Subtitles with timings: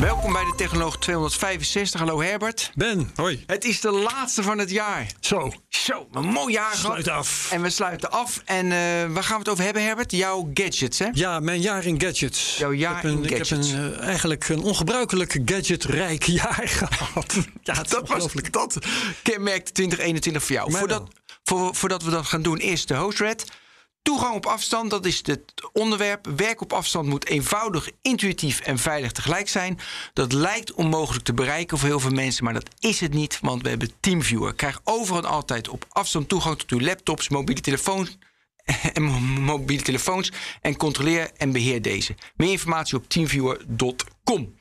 [0.00, 2.00] Welkom bij de Technoloog 265.
[2.00, 2.72] Hallo Herbert.
[2.74, 3.42] Ben, hoi.
[3.46, 5.06] Het is de laatste van het jaar.
[5.20, 5.52] Zo.
[5.68, 6.78] Zo, een mooi jaar gehad.
[6.78, 7.52] Sluit af.
[7.52, 8.42] En we sluiten af.
[8.44, 8.72] En uh,
[9.14, 10.12] waar gaan we het over hebben, Herbert?
[10.12, 11.08] Jouw gadgets, hè?
[11.12, 12.56] Ja, mijn jaar in gadgets.
[12.58, 13.50] Jouw jaar ik heb een, in gadgets.
[13.50, 17.34] Ik heb een, uh, eigenlijk een ongebruikelijk gadgetrijk jaar gehad.
[17.62, 18.78] ja, dat, was, dat
[19.22, 20.72] kenmerkt 2021 voor jou.
[20.72, 21.08] Voordat,
[21.44, 23.44] voor, voordat we dat gaan doen, eerst de host red.
[24.02, 26.26] Toegang op afstand, dat is het onderwerp.
[26.36, 29.78] Werk op afstand moet eenvoudig, intuïtief en veilig tegelijk zijn.
[30.12, 33.62] Dat lijkt onmogelijk te bereiken voor heel veel mensen, maar dat is het niet, want
[33.62, 34.54] we hebben TeamViewer.
[34.54, 38.18] Krijg overal altijd op afstand toegang tot uw laptops, mobiele telefoons
[38.92, 39.02] en
[39.42, 42.14] mobiele telefoons en controleer en beheer deze.
[42.36, 44.58] Meer informatie op teamviewer.com.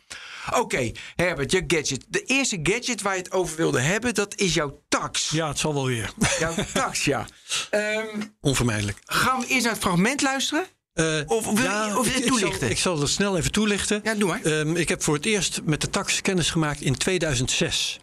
[0.47, 2.05] Oké, okay, Herbert, je gadget.
[2.07, 5.29] De eerste gadget waar je het over wilde hebben, dat is jouw tax.
[5.29, 6.11] Ja, het zal wel weer.
[6.39, 7.27] Jouw tax, ja.
[7.71, 8.97] Um, Onvermijdelijk.
[9.05, 10.65] Gaan we eerst naar het fragment luisteren?
[10.93, 12.49] Uh, of wil ja, je of ik, toelichten?
[12.49, 13.99] Ik zal, ik zal het snel even toelichten.
[14.03, 14.45] Ja, doe maar.
[14.45, 17.99] Um, ik heb voor het eerst met de tax kennis gemaakt in 2006.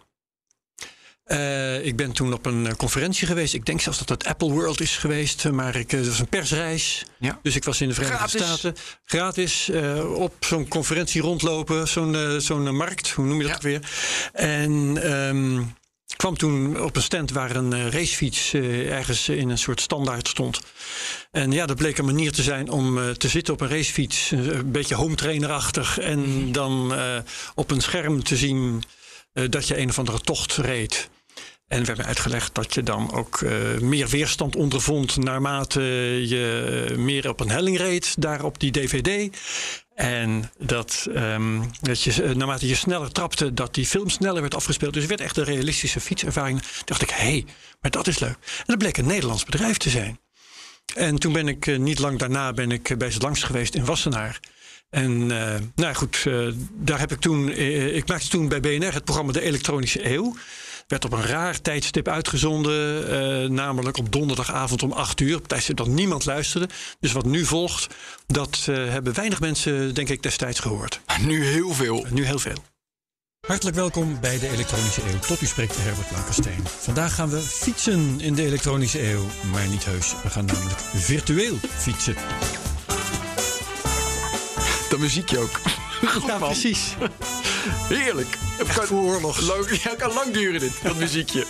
[1.27, 3.55] Uh, ik ben toen op een conferentie geweest.
[3.55, 5.51] Ik denk zelfs dat het Apple World is geweest.
[5.51, 7.05] Maar ik, het was een persreis.
[7.19, 7.39] Ja.
[7.43, 8.47] Dus ik was in de Verenigde Gratis.
[8.47, 8.75] Staten.
[9.05, 9.69] Gratis.
[9.69, 11.89] Uh, op zo'n conferentie rondlopen.
[11.89, 13.11] Zo'n uh, zo'n markt.
[13.11, 13.57] Hoe noem je dat Ja.
[13.57, 13.91] ook weer?
[14.33, 14.71] En
[15.13, 15.75] um,
[16.17, 20.61] kwam toen op een stand waar een racefiets ergens in een soort standaard stond.
[21.31, 24.31] En ja, dat bleek een manier te zijn om te zitten op een racefiets.
[24.31, 25.99] Een beetje home trainerachtig.
[25.99, 26.95] En dan
[27.55, 28.83] op een scherm te zien
[29.33, 31.09] dat je een of andere tocht reed.
[31.69, 35.81] En we hebben uitgelegd dat je dan ook uh, meer weerstand ondervond naarmate
[36.29, 39.37] je meer op een helling reed, daar op die DVD.
[39.95, 44.55] En dat, um, dat je uh, naarmate je sneller trapte, dat die film sneller werd
[44.55, 44.93] afgespeeld.
[44.93, 46.61] Dus het werd echt een realistische fietservaring.
[46.61, 47.45] Toen dacht ik, hé, hey,
[47.81, 48.37] maar dat is leuk.
[48.57, 50.21] En dat bleek een Nederlands bedrijf te zijn.
[50.95, 54.41] En toen ben ik niet lang daarna ben ik bij ze langs geweest in Wassenaar.
[54.91, 55.27] En
[55.75, 56.25] nou goed,
[56.73, 57.49] daar heb ik toen.
[57.95, 60.37] Ik maakte toen bij BNR het programma De Elektronische Eeuw.
[60.87, 65.37] Werd op een raar tijdstip uitgezonden, namelijk op donderdagavond om 8 uur.
[65.37, 66.69] Op tijdstip dat niemand luisterde.
[67.01, 67.95] Dus wat nu volgt,
[68.27, 71.01] dat hebben weinig mensen, denk ik, destijds gehoord.
[71.21, 72.07] Nu heel veel.
[72.11, 72.65] Nu heel veel.
[73.47, 75.19] Hartelijk welkom bij de Elektronische Eeuw.
[75.19, 76.63] Tot u spreekt Herbert Blankenstein.
[76.65, 79.27] Vandaag gaan we fietsen in de Elektronische Eeuw.
[79.53, 82.15] Maar niet heus, we gaan namelijk virtueel fietsen.
[84.89, 85.61] Dat muziekje ook.
[86.27, 86.95] Ja, precies.
[87.69, 88.39] Heerlijk.
[88.59, 89.41] Het kan, voor oorlog.
[89.41, 91.47] Lang, ja, kan lang duren dit, dat muziekje.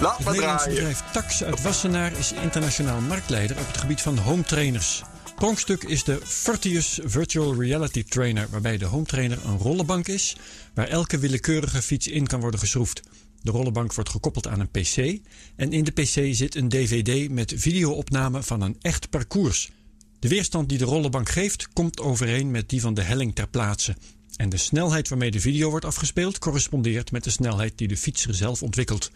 [0.00, 0.74] Laat Het maar draaien.
[0.74, 5.02] bedrijf Tax uit Wassenaar is internationaal marktleider op het gebied van home trainers.
[5.36, 10.36] Pronkstuk is de Fortius Virtual Reality Trainer, waarbij de home trainer een rollenbank is
[10.74, 13.02] waar elke willekeurige fiets in kan worden geschroefd.
[13.42, 15.20] De rollenbank wordt gekoppeld aan een PC
[15.56, 19.70] en in de PC zit een DVD met videoopname van een echt parcours.
[20.18, 23.96] De weerstand die de rollenbank geeft komt overeen met die van de helling ter plaatse.
[24.38, 28.34] En de snelheid waarmee de video wordt afgespeeld correspondeert met de snelheid die de fietser
[28.34, 29.10] zelf ontwikkelt.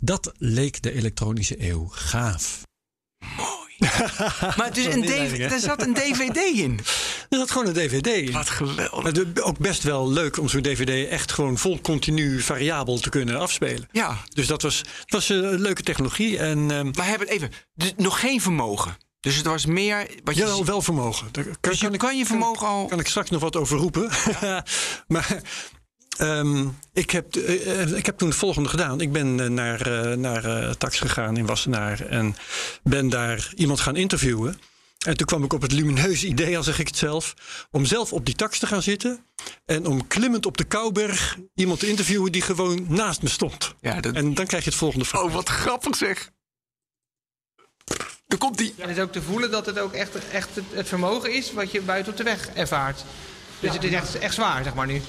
[0.00, 2.62] Dat leek de elektronische eeuw gaaf.
[3.36, 3.58] Mooi.
[4.56, 5.04] maar is een
[5.40, 6.80] er zat een DVD in.
[7.28, 8.32] Er zat gewoon een DVD in.
[8.32, 9.02] Wat geweldig.
[9.02, 13.38] Maar ook best wel leuk om zo'n DVD echt gewoon vol continu variabel te kunnen
[13.38, 13.88] afspelen.
[13.92, 14.16] Ja.
[14.28, 16.38] Dus dat was, was een leuke technologie.
[16.38, 18.96] En, um, maar hebben even, dus nog geen vermogen.
[19.20, 20.10] Dus het was meer.
[20.24, 21.28] Wat je ja, wel vermogen.
[21.32, 22.86] Daar kan, dus je, kan je vermogen kan, al.
[22.86, 24.10] Kan ik straks nog wat over roepen.
[24.40, 24.64] Ja.
[25.06, 25.42] maar
[26.20, 29.00] um, ik, heb, uh, ik heb toen het volgende gedaan.
[29.00, 32.00] Ik ben uh, naar, uh, naar Tax gegaan in Wassenaar.
[32.00, 32.36] En
[32.82, 34.60] ben daar iemand gaan interviewen.
[35.06, 37.34] En toen kwam ik op het lumineuze idee, al zeg ik het zelf,
[37.70, 39.24] om zelf op die tax te gaan zitten.
[39.66, 43.74] En om klimmend op de Kouberg iemand te interviewen die gewoon naast me stond.
[43.80, 44.14] Ja, dat...
[44.14, 45.22] En dan krijg je het volgende vraag.
[45.22, 46.30] Oh, wat grappig zeg.
[48.28, 51.34] Daar komt het is ook te voelen dat het ook echt, echt het, het vermogen
[51.34, 53.04] is wat je buiten op de weg ervaart.
[53.60, 53.76] Dus ja.
[53.76, 54.94] het is echt, echt zwaar, zeg maar nu.
[54.94, 55.00] De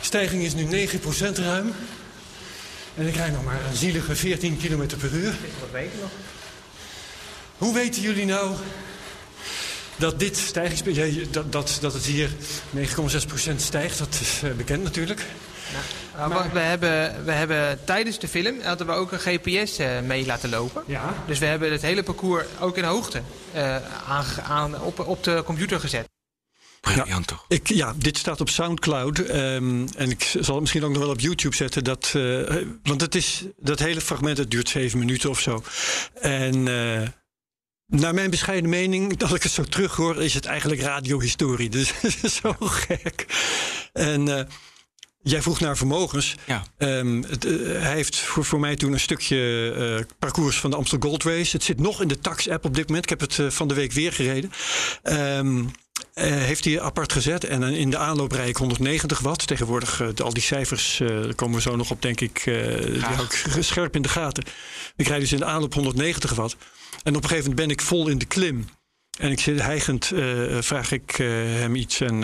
[0.00, 1.74] stijging is nu 9% ruim.
[2.94, 5.34] En ik rijd nog maar een zielige 14 km per uur.
[5.60, 6.10] Dat weet ik nog.
[7.58, 8.56] Hoe weten jullie nou
[9.96, 12.30] dat dit stijgingspunt, dat, dat, dat het hier
[12.76, 13.98] 9,6% stijgt?
[13.98, 15.24] Dat is uh, bekend natuurlijk.
[16.16, 20.00] Nou, maar, we, hebben, we hebben tijdens de film hadden we ook een GPS uh,
[20.00, 20.82] mee laten lopen.
[20.86, 21.14] Ja.
[21.26, 23.22] Dus we hebben het hele parcours ook in hoogte
[23.54, 23.76] uh,
[24.08, 26.08] aan, aan, op, op de computer gezet.
[26.80, 27.44] Briljant toch?
[27.48, 29.18] Ik, ja, dit staat op Soundcloud.
[29.18, 31.84] Um, en ik zal het misschien ook nog wel op YouTube zetten.
[31.84, 35.62] Dat, uh, want het is, dat hele fragment het duurt zeven minuten of zo.
[36.20, 37.02] En uh,
[37.86, 41.68] Naar mijn bescheiden mening, dat ik het zo terughoor, is het eigenlijk radiohistorie.
[41.68, 41.92] Dus
[42.42, 43.26] zo gek.
[43.92, 44.40] En uh,
[45.22, 46.34] jij vroeg naar vermogens.
[46.46, 46.64] Ja.
[46.78, 49.36] Um, het, uh, hij heeft voor, voor mij toen een stukje
[49.98, 51.56] uh, parcours van de Amstel Gold Race.
[51.56, 53.10] Het zit nog in de Tax-app op dit moment.
[53.10, 54.52] Ik heb het van de week weer gereden.
[55.02, 55.70] Um,
[56.14, 57.44] uh, heeft hij apart gezet.
[57.44, 59.46] En in de aanloop rijd ik 190 watt.
[59.46, 62.42] Tegenwoordig, al die cijfers, daar komen we zo nog op, denk ik.
[62.44, 64.44] die hou ik scherp in de gaten.
[64.96, 66.56] Ik rijd dus in de aanloop 190 watt.
[67.02, 68.68] En op een gegeven moment ben ik vol in de klim.
[69.18, 70.12] En ik zit hijgend,
[70.60, 72.00] vraag ik hem iets.
[72.00, 72.22] En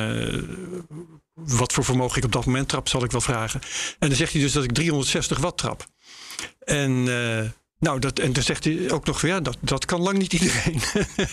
[1.34, 3.60] wat voor vermogen ik op dat moment trap, zal ik wel vragen.
[3.98, 5.86] En dan zegt hij dus dat ik 360 watt trap.
[6.58, 7.02] En,
[7.78, 10.82] nou, dat, en dan zegt hij ook nog, ja, dat, dat kan lang niet iedereen.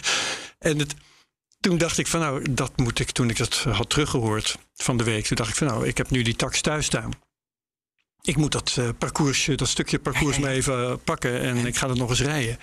[0.59, 0.95] en het
[1.61, 5.03] toen dacht ik van nou, dat moet ik, toen ik dat had teruggehoord van de
[5.03, 7.11] week, toen dacht ik van nou, ik heb nu die tax thuis staan.
[8.21, 11.97] Ik moet dat uh, parcoursje, dat stukje parcours maar even pakken en ik ga het
[11.97, 12.59] nog eens rijden.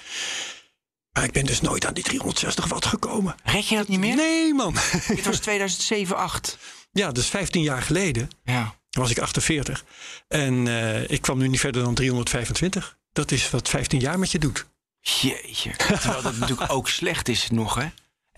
[1.12, 3.34] Maar ik ben dus nooit aan die 360 watt gekomen.
[3.44, 4.16] Red je dat niet meer?
[4.16, 4.76] Nee, man.
[5.08, 6.58] Dit was 2007, 8.
[6.90, 8.28] Ja, dus 15 jaar geleden.
[8.44, 8.74] Ja.
[8.90, 9.84] was ik 48.
[10.28, 12.96] En uh, ik kwam nu niet verder dan 325.
[13.12, 14.66] Dat is wat 15 jaar met je doet.
[15.00, 15.76] Jeetje.
[15.76, 17.88] Terwijl dat natuurlijk ook slecht is nog, hè?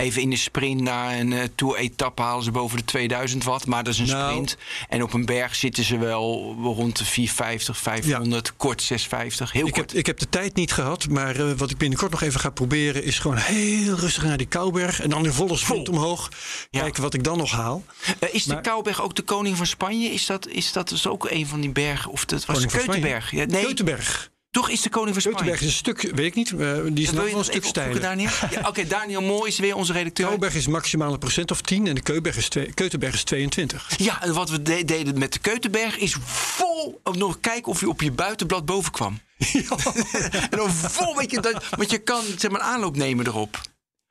[0.01, 3.67] Even in de sprint naar een uh, tour-etappe halen ze boven de 2000 watt.
[3.67, 4.57] Maar dat is een nou, sprint.
[4.89, 8.53] En op een berg zitten ze wel rond de 450, 500, ja.
[8.57, 9.53] kort 650.
[9.53, 9.91] Heel ik kort.
[9.91, 11.09] Heb, ik heb de tijd niet gehad.
[11.09, 13.05] Maar uh, wat ik binnenkort nog even ga proberen...
[13.05, 15.01] is gewoon heel rustig naar die Kouberg.
[15.01, 15.97] En dan in volle sprint Vol.
[15.97, 16.29] omhoog.
[16.71, 16.81] Ja.
[16.81, 17.85] Kijken wat ik dan nog haal.
[18.21, 20.09] Uh, is maar, de Kouberg ook de koning van Spanje?
[20.09, 22.11] Is dat, is dat dus ook een van die bergen?
[22.11, 23.31] Of dat was Keutenberg?
[23.31, 23.65] Ja, nee.
[23.65, 24.31] Keutenberg.
[24.51, 25.53] Toch is de koning van Spanje.
[25.53, 28.01] Is een stuk, weet ik niet, uh, die is nog wel een stuk steiler.
[28.01, 28.31] Daniel?
[28.51, 30.27] Ja, Oké, okay, Daniel Mooi is weer onze redacteur.
[30.27, 33.91] Kouberg is maximaal een procent of 10 en de Keutenberg is, twee, Keutenberg is 22.
[33.97, 37.89] Ja, en wat we de deden met de Keutenberg is vol nog kijken of je
[37.89, 39.21] op je buitenblad boven kwam.
[39.37, 39.63] Ja.
[40.51, 43.61] en dan vol, weet je, dat, want je kan zeg maar aanloop nemen erop.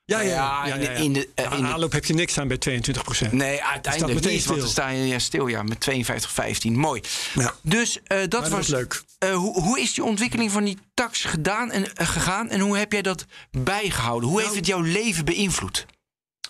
[0.09, 0.75] Ja, ja, ja.
[0.75, 3.31] ja, In de, uh, in de aanloop heb je niks aan bij 22 procent.
[3.31, 6.75] Nee, uiteindelijk niet, want dan sta je ja, stil ja, met 52, 15.
[6.75, 7.01] Mooi.
[7.33, 7.53] Ja.
[7.61, 9.03] Dus uh, dat was, was leuk.
[9.23, 12.91] Uh, hoe, hoe is die ontwikkeling van die tax gedaan en, gegaan en hoe heb
[12.91, 14.29] jij dat bijgehouden?
[14.29, 15.85] Hoe nou, heeft het jouw leven beïnvloed?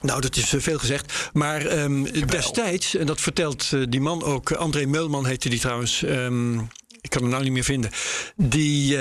[0.01, 1.29] Nou, dat is veel gezegd.
[1.33, 6.01] Maar um, destijds, en dat vertelt die man ook, André Meulman heette die trouwens.
[6.01, 6.67] Um,
[7.01, 7.91] ik kan hem nou niet meer vinden.
[8.35, 8.97] Die.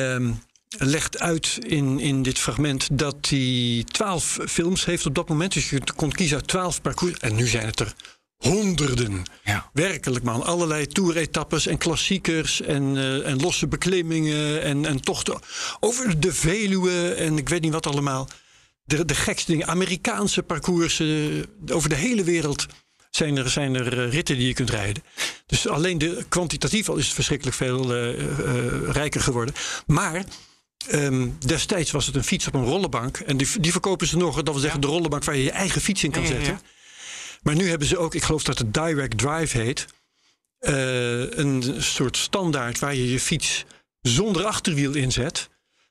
[0.76, 5.52] Legt uit in, in dit fragment dat hij twaalf films heeft op dat moment.
[5.52, 7.18] Dus je kon kiezen uit twaalf parcours.
[7.18, 7.94] En nu zijn het er
[8.36, 9.22] honderden.
[9.44, 9.70] Ja.
[9.72, 10.44] Werkelijk man.
[10.44, 15.38] Allerlei toeretappes en klassiekers en, uh, en losse beklimmingen en, en tochten
[15.80, 18.28] over de Veluwe en ik weet niet wat allemaal.
[18.84, 19.66] De, de gekste dingen.
[19.66, 22.66] Amerikaanse parcoursen over de hele wereld
[23.10, 25.02] zijn er, zijn er ritten die je kunt rijden.
[25.46, 29.54] Dus alleen de kwantitatief al is het verschrikkelijk veel uh, uh, rijker geworden.
[29.86, 30.24] Maar
[30.92, 33.18] Um, destijds was het een fiets op een rollenbank.
[33.18, 35.80] En die, die verkopen ze nog, dat wil zeggen, de rollenbank waar je je eigen
[35.80, 36.60] fiets in kan zetten.
[37.42, 39.86] Maar nu hebben ze ook, ik geloof dat het Direct Drive heet.
[40.60, 43.64] Uh, een soort standaard waar je je fiets
[44.00, 45.48] zonder achterwiel inzet.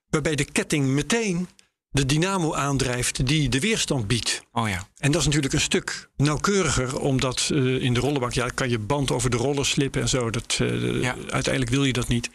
[0.09, 1.49] Waarbij de ketting meteen
[1.97, 4.41] de dynamo aandrijft die de weerstand biedt.
[4.51, 4.87] Oh ja.
[4.97, 8.79] En dat is natuurlijk een stuk nauwkeuriger, omdat uh, in de rollenbank ja, kan je
[8.79, 10.29] band over de roller slippen en zo.
[10.29, 11.15] Dat, uh, ja.
[11.29, 12.29] Uiteindelijk wil je dat niet.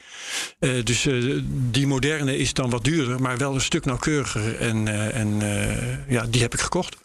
[0.60, 1.08] Uh, dus
[1.70, 4.56] die moderne is dan wat duurder, maar wel een stuk nauwkeuriger.
[4.58, 5.40] En, en
[6.08, 6.96] ja, die heb ik gekocht.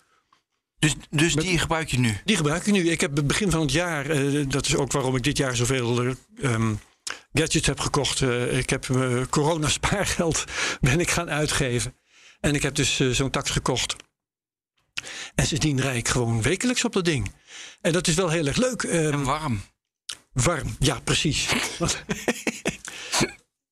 [0.80, 2.18] Dus, dus die gebruik je nu?
[2.26, 2.90] Die gebruik ik nu.
[2.90, 4.08] Ik heb begin van het jaar,
[4.48, 6.80] dat is ook waarom ik dit jaar zoveel um,
[7.34, 8.22] gadgets heb gekocht.
[8.52, 8.88] ik heb
[9.30, 10.44] corona spaargeld
[10.82, 11.94] ben ik gaan uitgeven.
[12.40, 13.96] En ik heb dus uh, zo'n tax gekocht.
[15.36, 17.32] En sindsdien rijd ik gewoon wekelijks op dat ding.
[17.82, 18.84] En dat is wel heel erg leuk.
[18.84, 19.62] Um, en warm.
[20.34, 21.48] Warm, ja, precies.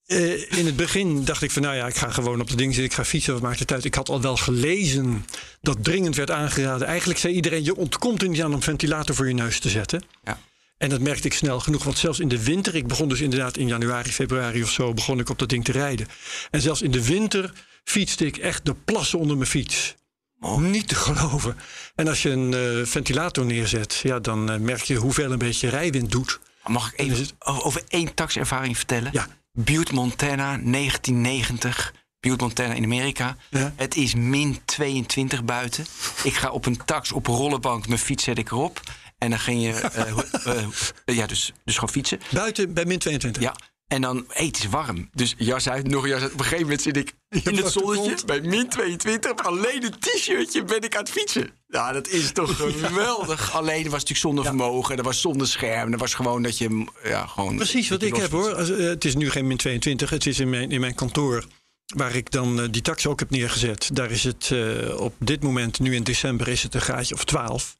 [0.08, 2.74] uh, in het begin dacht ik van, nou ja, ik ga gewoon op dat ding
[2.74, 2.92] zitten.
[2.92, 3.86] Ik ga fietsen, wat maakt het uit?
[3.86, 5.26] Ik had al wel gelezen
[5.62, 6.88] dat dringend werd aangeraden.
[6.88, 10.04] Eigenlijk zei iedereen, je ontkomt er niet aan om ventilator voor je neus te zetten.
[10.24, 10.40] Ja.
[10.77, 11.84] En dat merkte ik snel genoeg.
[11.84, 15.20] Want zelfs in de winter, ik begon dus inderdaad in januari, februari of zo, begon
[15.20, 16.08] ik op dat ding te rijden.
[16.51, 17.53] En zelfs in de winter
[17.84, 19.96] fietste ik echt de plassen onder mijn fiets.
[20.39, 20.58] Oh.
[20.58, 21.58] Niet te geloven.
[21.96, 25.70] En als je een uh, ventilator neerzet, ja, dan uh, merk je hoeveel een beetje
[25.70, 26.39] rijwind doet.
[26.65, 29.10] Mag ik even over één taxervaring vertellen?
[29.13, 29.27] Ja.
[29.51, 31.94] Butte Montana, 1990.
[32.20, 33.38] Butte Montana in Amerika.
[33.50, 33.74] Ja.
[33.75, 35.86] Het is min 22 buiten.
[36.24, 38.82] Ik ga op een tax op een rollenbank, mijn fiets zet ik erop.
[39.18, 39.74] En dan ging je,
[41.06, 42.20] uh, ja, dus, dus gewoon fietsen.
[42.32, 43.42] Buiten bij min 22?
[43.42, 43.56] Ja.
[43.88, 45.10] En dan, hey, het is warm.
[45.14, 46.32] Dus jas uit, nog jas uit.
[46.32, 49.46] Op een gegeven moment zit ik in het zonnetje bij min 22.
[49.46, 51.50] Alleen een t-shirtje ben ik aan het fietsen.
[51.68, 53.54] Ja, dat is toch geweldig.
[53.54, 54.50] Alleen, dat was natuurlijk zonder ja.
[54.50, 54.96] vermogen.
[54.96, 55.92] Dat was zonder scherm.
[55.92, 57.56] Dat was gewoon dat je, ja, gewoon...
[57.56, 58.60] Precies wat ik heb, hoor.
[58.60, 60.10] Uh, het is nu geen min 22.
[60.10, 61.46] Het is in mijn, in mijn kantoor
[61.86, 65.44] waar ik dan eh, die tax ook heb neergezet, daar is het eh, op dit
[65.44, 67.78] moment, nu in december, is het een gaatje of 12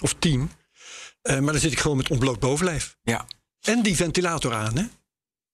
[0.00, 0.50] of 10.
[1.22, 2.96] Eh, maar dan zit ik gewoon met ontbloot bovenlijf.
[3.02, 3.26] Ja.
[3.60, 4.84] En die ventilator aan, hè?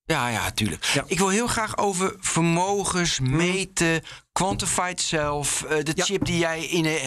[0.07, 0.85] Ja, ja, tuurlijk.
[0.85, 1.05] Ja.
[1.07, 4.03] Ik wil heel graag over vermogens, meten,
[4.33, 5.63] quantified self.
[5.63, 6.05] eh, de Ja.
[6.05, 7.01] chip die jij in eh,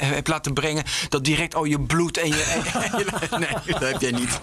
[0.00, 0.84] hebt laten brengen.
[1.08, 2.42] Dat direct al je bloed en je.
[2.42, 4.40] en je- nee, dat heb jij niet.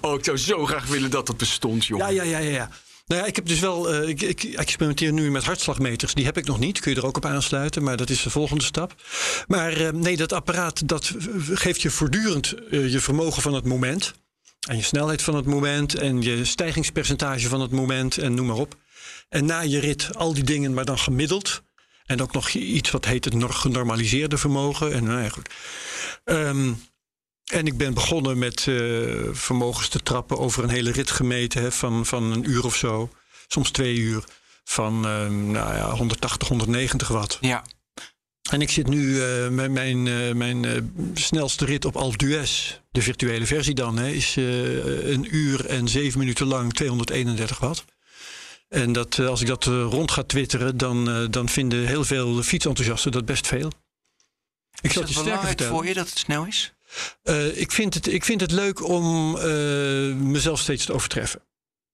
[0.00, 1.98] Oh, ik zou zo graag willen dat dat bestond, joh.
[1.98, 2.70] Ja, ja, ja, ja.
[3.08, 3.92] Nou ja, ik heb dus wel.
[3.92, 6.14] eh, ik, ik experimenteer nu met hartslagmeters.
[6.14, 6.80] Die heb ik nog niet.
[6.80, 8.94] Kun je er ook op aansluiten, maar dat is de volgende stap.
[9.46, 11.14] Maar eh, nee, dat apparaat dat
[11.52, 14.14] geeft je voortdurend eh, je vermogen van het moment.
[14.68, 15.94] En je snelheid van het moment.
[15.94, 18.18] En je stijgingspercentage van het moment.
[18.18, 18.76] En noem maar op.
[19.28, 21.62] En na je rit al die dingen, maar dan gemiddeld.
[22.06, 24.92] En ook nog iets wat heet het genormaliseerde vermogen.
[24.92, 25.48] En nou ja, goed.
[26.24, 26.72] Ehm,
[27.48, 28.74] en ik ben begonnen met eh,
[29.32, 33.10] vermogens te trappen over een hele rit gemeten hè, van, van een uur of zo.
[33.46, 34.24] Soms twee uur.
[34.64, 37.38] Van ehm, nou ja, 180, 190 watt.
[37.40, 37.64] Ja.
[38.50, 40.82] En ik zit nu met mijn, eh, mijn eh,
[41.14, 42.78] snelste rit op Alpe d'Huez.
[42.90, 43.98] De virtuele versie dan.
[43.98, 47.84] Hè, is een uur en zeven minuten lang 231 watt.
[48.68, 53.24] En dat, als ik dat rond ga twitteren, dan, dan vinden heel veel fietsenthousiasten dat
[53.24, 53.72] best veel.
[54.80, 56.72] Ik Is zal het belangrijk voor je dat het snel is?
[57.22, 61.40] Eh, ik, vind het, ik vind het leuk om eh, mezelf steeds te overtreffen.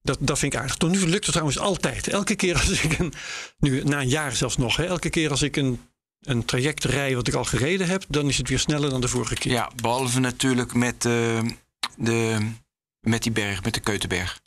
[0.02, 0.76] Dat, dat vind ik aardig.
[0.76, 2.08] Tot nu toe lukt het trouwens altijd.
[2.08, 3.12] Elke keer als ik een,
[3.58, 5.80] nu na een jaar zelfs nog, hè, elke keer als ik een,
[6.20, 9.08] een traject rij wat ik al gereden heb, dan is het weer sneller dan de
[9.08, 9.52] vorige keer.
[9.52, 11.42] Ja, behalve natuurlijk met, eh,
[11.96, 12.50] de,
[13.00, 14.42] met die berg, met de Keutenberg.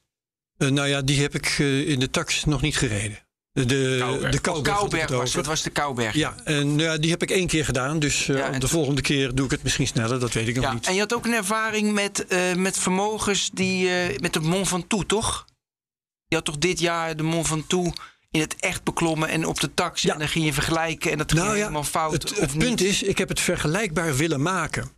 [0.58, 1.48] Nou ja, die heb ik
[1.88, 3.27] in de tax nog niet gereden.
[3.66, 5.08] De, de Kouberg.
[5.08, 6.16] de was het, was de Kouberg.
[6.16, 8.00] Ja, en nou ja, die heb ik één keer gedaan.
[8.00, 10.20] Dus eh, Ja, de volgende keer doe ik het misschien sneller.
[10.20, 10.88] Dat weet ik nog Ja, niet.
[10.88, 14.68] en je had ook een ervaring met, eh, met vermogens die, eh, met de Mont
[14.68, 15.46] Ventoux, toch?
[16.28, 18.00] Je had toch dit jaar de Mont Ventoux
[18.32, 20.02] in het echt beklommen en op de tax.
[20.02, 20.14] Ja.
[20.14, 22.12] En dan ging je vergelijken en dat ging Nou helemaal fout.
[22.14, 22.64] Het, of het niet.
[22.64, 24.92] punt is, ik heb het vergelijkbaar willen maken.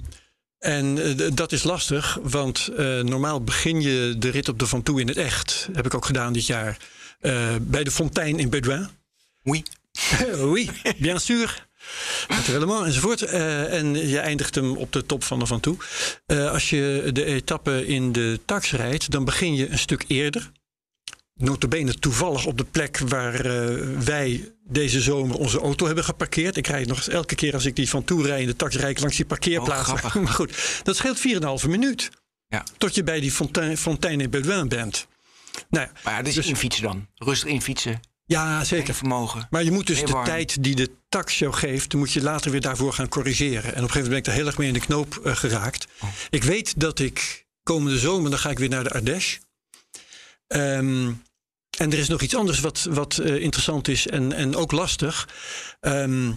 [0.60, 2.70] En dat is lastig, want
[3.04, 5.70] normaal begin je de rit op de Van Toe in het echt.
[5.74, 6.78] Heb ik ook gedaan dit jaar.
[7.20, 8.90] Eh, bij de fontein in Bedouin.
[9.48, 9.64] Oei.
[10.54, 11.68] oui, bien sûr.
[12.28, 13.22] Naturellement, enzovoort.
[13.22, 15.78] Eh, en je eindigt hem op de top van de Van Toe.
[16.26, 20.52] Eh, als je de etappe in de tax rijdt, dan begin je een stuk eerder.
[21.34, 26.58] Notabene toevallig op de plek waar eh, wij deze zomer onze auto hebben geparkeerd.
[26.58, 28.76] Ik rijd nog eens elke keer als ik die van toe rijd in de tax
[28.76, 29.90] rijd ik langs die parkeerplaats.
[29.90, 31.22] Oh, maar goed, dat scheelt
[31.64, 32.10] 4,5 minuut.
[32.48, 32.64] Ja.
[32.78, 35.08] Tot je bij die fontein, fontein in Bedouin bent.
[35.70, 37.08] Nou ja, Maar ja, is Dus- infietsen dan.
[37.16, 38.00] Rustig infietsen.
[38.26, 38.94] ja, zeker.
[38.94, 39.48] vermogen.
[39.50, 42.62] Maar je moet dus de tijd die de tax jou geeft, moet je later weer
[42.62, 43.64] daarvoor gaan corrigeren.
[43.64, 45.36] En op een gegeven moment ben ik daar heel erg mee in de knoop eh,
[45.36, 45.88] geraakt.
[46.02, 46.10] Oh.
[46.30, 49.40] Ik weet dat ik komende zomer, dan ga ik weer naar de Ardèche.
[50.48, 51.12] Ehm,
[51.78, 55.28] en er is nog iets anders wat, wat eh, interessant is en, en ook lastig.
[55.80, 56.32] Ehm,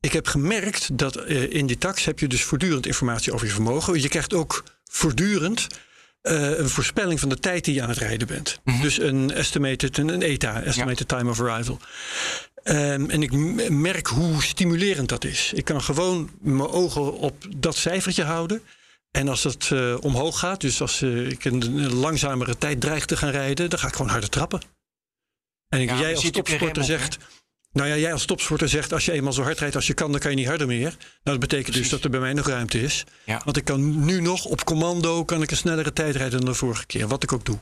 [0.00, 3.52] ik heb gemerkt dat eh, in die tax heb je dus voortdurend informatie over je
[3.52, 4.00] vermogen.
[4.00, 5.66] Je krijgt ook voortdurend
[6.20, 8.60] eh, een voorspelling van de tijd die je aan het rijden bent.
[8.80, 11.78] Dus een estimated, een, een ETA, estimated time of arrival.
[12.62, 13.32] Ehm, en ik
[13.70, 15.52] merk hoe stimulerend dat is.
[15.52, 18.62] Ik kan gewoon mijn ogen op dat cijfertje houden.
[19.10, 23.04] En als dat eh, omhoog gaat, dus als eh, ik een, een langzamere tijd dreig
[23.04, 24.60] te gaan rijden, dan ga ik gewoon harder trappen.
[25.68, 27.18] En Ja, jij als topsporter zegt.
[27.72, 30.10] Nou ja, jij als topsporter zegt, als je eenmaal zo hard rijdt als je kan,
[30.10, 30.88] dan kan je niet harder meer.
[30.98, 33.04] Nou, dat betekent dus dat er bij mij nog ruimte is.
[33.24, 33.40] Ja.
[33.44, 36.54] Want ik kan nu nog op commando kan ik een snellere tijd rijden dan de
[36.54, 37.08] vorige keer.
[37.08, 37.58] Wat ik ook doe.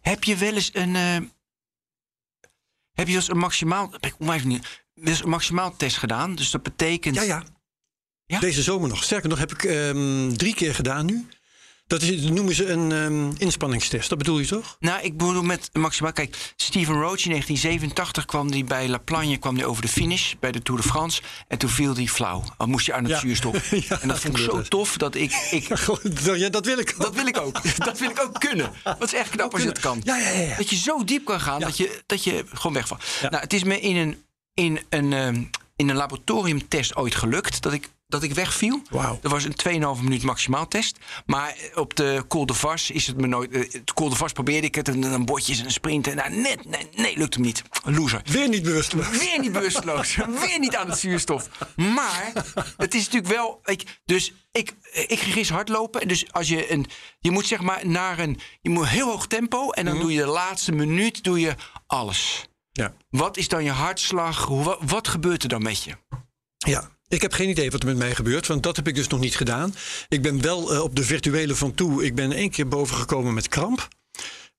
[0.00, 0.96] Heb je wel eens een.
[0.96, 1.16] eh,
[2.92, 3.94] heb je eens een maximaal.
[4.00, 4.84] Ik niet.
[4.94, 6.34] eens een maximaal test gedaan.
[6.34, 7.14] Dus dat betekent.
[7.16, 7.44] Ja, ja.
[8.26, 8.40] Ja?
[8.40, 9.04] Deze zomer nog.
[9.04, 11.26] Sterker nog, heb ik ehm, drie keer gedaan nu.
[11.86, 14.08] Dat, is, dat noemen ze een ehm, inspanningstest.
[14.08, 14.76] Dat bedoel je toch?
[14.80, 16.12] Nou, ik bedoel met maximaal.
[16.12, 20.32] Kijk, Steven Roach in 1987 kwam hij bij La Plagne kwam die over de finish
[20.40, 21.22] bij de Tour de France.
[21.48, 22.44] En toen viel hij flauw.
[22.58, 23.18] Dan moest je aan het Ja.
[23.18, 23.70] zuurstof.
[23.88, 25.32] Ja, en dat vond ik zo tof dat ik.
[25.50, 25.68] ik
[26.36, 27.00] Ja, dat wil ik ook.
[27.02, 27.60] dat wil ik ook.
[27.84, 28.72] Dat wil ik ook kunnen.
[28.84, 30.00] Wat is echt knap als je het kan.
[30.04, 30.40] Ja, ja, ja.
[30.40, 30.56] ja.
[30.56, 33.02] Dat je zo diep kan gaan dat, je, dat je gewoon wegvalt.
[33.22, 34.22] Nou, het is me in een,
[34.54, 35.42] in een, ehm,
[35.76, 38.82] in een laboratoriumtest ooit gelukt dat ik, dat ik wegviel.
[38.90, 39.18] Wauw.
[39.22, 40.98] Er was een 2,5 minuut maximaal test.
[41.26, 43.50] Maar op de Col de Vars is het me nooit.
[43.52, 44.88] eh, De Col de Vars probeerde ik het.
[44.88, 46.06] En dan bordjes en een sprint.
[46.06, 47.62] En nou, net, nee, nee, lukt hem niet.
[47.84, 48.20] Loser.
[48.24, 48.92] Weer niet bewust.
[48.92, 50.16] Weer niet bewusteloos.
[50.46, 51.48] Weer niet aan het zuurstof.
[51.76, 52.32] Maar
[52.76, 53.60] het is natuurlijk wel.
[53.64, 56.08] Ik, dus ik, ik ging gisteren hardlopen.
[56.08, 56.86] Dus als je een.
[57.18, 58.40] Je moet zeg maar naar een.
[58.60, 59.70] Je moet heel hoog tempo.
[59.70, 60.02] En dan Mhm.
[60.02, 61.54] doe je de laatste minuut doe je
[61.86, 62.46] alles.
[62.72, 62.94] Ja.
[63.10, 64.44] Wat is dan je hartslag?
[64.44, 65.92] Hoe, wat, wat gebeurt er dan met je?
[66.56, 66.94] ja.
[67.08, 69.20] Ik heb geen idee wat er met mij gebeurt, want dat heb ik dus nog
[69.20, 69.74] niet gedaan.
[70.08, 72.04] Ik ben wel eh, op de virtuele van toe.
[72.04, 73.88] Ik ben één keer boven gekomen met kramp.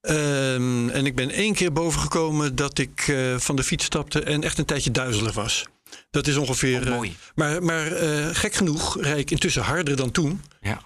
[0.01, 4.44] Ehm, en ik ben één keer bovengekomen dat ik eh, van de fiets stapte en
[4.44, 5.66] echt een tijdje duizelig was.
[6.10, 6.82] Dat is ongeveer.
[6.82, 7.10] Oh, mooi.
[7.10, 10.42] eh, maar maar eh, gek genoeg rijd ik intussen harder dan toen.
[10.62, 10.82] Ja.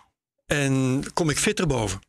[0.46, 2.00] En kom ik fitter boven.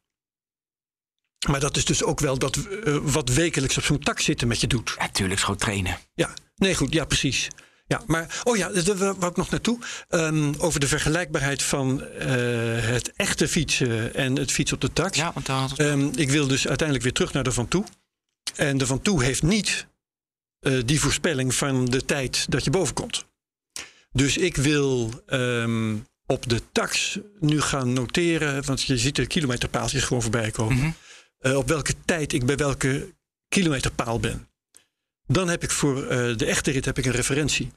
[1.48, 2.58] Maar dat is dus ook wel dat
[3.02, 4.94] wat wekelijks op zo'n tak zitten met je doet.
[4.98, 5.98] Ja, tuurlijk, is gewoon trainen.
[6.14, 7.48] Ja, nee, goed, ja, precies.
[7.92, 9.78] Ja, maar, oh ja, daar wou wou ik nog naartoe.
[10.08, 12.28] Ehm, over de vergelijkbaarheid van eh,
[12.80, 15.16] het echte fietsen en het fietsen op de tax.
[15.18, 15.78] Ja, want daar had het...
[15.78, 17.84] Ehm, ik wil dus uiteindelijk weer terug naar de Van Toe.
[18.56, 19.86] En de Van Toe heeft niet
[20.58, 23.24] eh, die voorspelling van de tijd dat je boven komt.
[24.12, 25.96] Dus ik wil ehm,
[26.26, 30.76] op de tax nu gaan noteren, want je ziet de kilometerpaaltjes gewoon voorbij komen.
[30.76, 30.90] Mhm.
[31.38, 33.14] eh, op welke tijd ik bij welke
[33.48, 34.48] kilometerpaal ben.
[35.26, 37.72] Dan heb ik voor eh, de echte rit heb ik een referentie.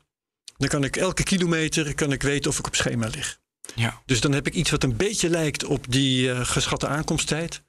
[0.57, 3.39] Dan kan ik elke kilometer kan ik weten of ik op schema lig.
[3.75, 4.01] ja.
[4.05, 7.61] Dus dan heb ik iets wat een beetje lijkt op die eh, geschatte aankomsttijd.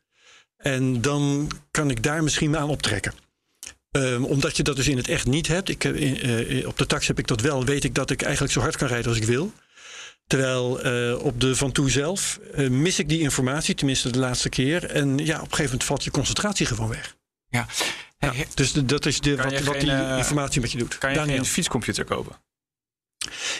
[0.56, 3.12] En dan kan ik daar misschien aan optrekken.
[3.90, 5.68] Ehm, omdat je dat dus in het echt niet hebt.
[5.68, 7.64] Ik, in- eh, op de tax heb ik dat wel.
[7.64, 9.52] Weet ik dat ik eigenlijk zo hard kan rijden als ik wil.
[10.26, 13.74] Terwijl eh, op de Van Toe zelf eh, mis ik die informatie.
[13.74, 14.84] Tenminste de laatste keer.
[14.90, 17.16] En ja, op een gegeven moment valt je concentratie gewoon weg.
[17.48, 17.66] ja.
[18.54, 19.50] Dus de- dat is de, wat,
[19.80, 20.98] die eh, informatie met je doet.
[20.98, 21.36] Kan je Daniel.
[21.36, 22.36] geen fietscomputer kopen?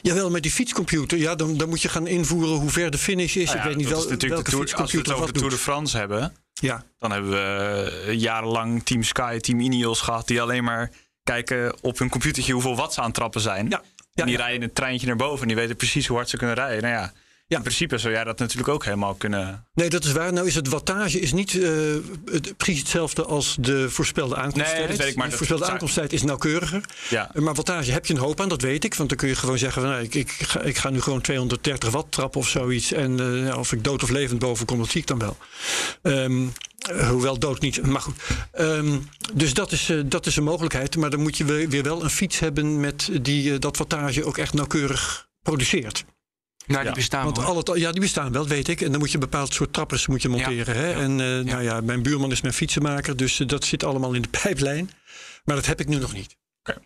[0.03, 1.19] Jawel, met die fietscomputer.
[1.19, 3.45] Ja, dan, dan moet je gaan invoeren hoe ver de finish is.
[3.47, 5.39] Nou ik weet niet wel, is welke de Tour, als we het fietscomputer over de
[5.39, 5.59] Tour de.
[5.59, 10.65] France hebben, Ja, dan hebben we eh, jarenlang Team Sky, Team Ineos gehad, die alleen
[10.65, 10.91] maar
[11.23, 13.69] kijken op hun computertje hoeveel watt ze aan het trappen zijn.
[13.69, 13.83] ja,
[14.13, 16.37] ja, en die rijden een treintje naar boven en die weten precies hoe hard ze
[16.37, 16.83] kunnen rijden.
[16.83, 17.13] Nou ja,
[17.49, 17.57] Ja.
[17.57, 19.67] in principe zou jij dat natuurlijk ook helemaal kunnen.
[19.75, 20.33] Nee, dat is waar.
[20.33, 21.71] Nou is het wattage is niet eh,
[22.25, 24.79] het, precies hetzelfde als de voorspelde aankomsttijd.
[24.79, 26.85] Nee, dat weet ik, maar de voorspelde aankomsttijd is nauwkeuriger.
[27.09, 28.95] Ja, Maar wattage heb je een hoop aan, dat weet ik.
[28.95, 31.21] Want dan kun je gewoon zeggen, van, nou, ik, ik, ga, ik ga nu gewoon
[31.21, 32.93] 230 watt trappen of zoiets.
[32.93, 35.37] En eh, of ik dood of levend boven kom, dat zie ik dan wel.
[36.03, 36.47] Ehm,
[36.79, 38.17] eh, hoewel dood niet, maar goed.
[38.53, 38.99] Ehm,
[39.35, 40.97] dus dat is, dat is een mogelijkheid.
[40.97, 44.53] Maar dan moet je weer, wel een fiets hebben met die dat wattage ook echt
[44.55, 46.05] nauwkeurig produceert.
[46.67, 47.47] Nou, die Ja, bestaan Want wel.
[47.47, 48.81] al het, ja, die bestaan wel, weet ik.
[48.81, 50.77] En dan moet je een bepaald soort trappers moet je monteren.
[50.77, 50.89] Hè?
[50.91, 54.13] ja, En eh, nou ja, mijn buurman is mijn fietsenmaker, dus eh, dat zit allemaal
[54.13, 54.91] in de pijplijn.
[55.45, 56.37] Maar dat heb ik nu nog niet.
[56.65, 56.79] Oké.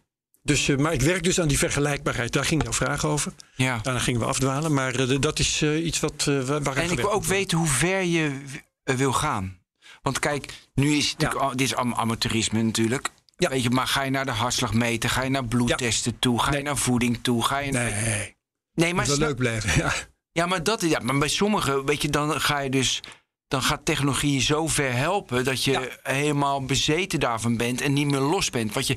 [0.42, 2.32] Dus, eh, maar ik werk dus aan die vergelijkbaarheid.
[2.32, 3.32] Daar ging jouw vraag over.
[3.54, 3.78] Ja.
[3.82, 4.74] Daarna gingen we afdwalen.
[4.74, 7.66] Maar eh, dat is eh, iets wat, eh, waar, En ik wil ook weten hoe
[7.66, 8.40] ver je
[8.84, 9.58] wil gaan.
[10.02, 13.08] Want kijk, nu is het natuurlijk, al- dit is allemaal amateurisme natuurlijk.
[13.36, 13.48] Ja.
[13.48, 15.10] Weet je, maar ga je naar de hartslag meten?
[15.10, 16.42] Ga je naar bloedtesten toe?
[16.42, 17.44] Ga je naar voeding toe?
[17.44, 18.36] Ga je Nee,
[18.80, 19.72] nee maar snap- leuk blijven.
[19.76, 19.92] Ja.
[20.32, 23.00] Ja, maar, dat, ja, maar bij sommigen, weet je, dan ga je dus.
[23.48, 25.88] Dan gaat technologie je zo ver helpen dat je Ja.
[26.02, 28.74] helemaal bezeten daarvan bent en niet meer los bent.
[28.74, 28.96] Wat je,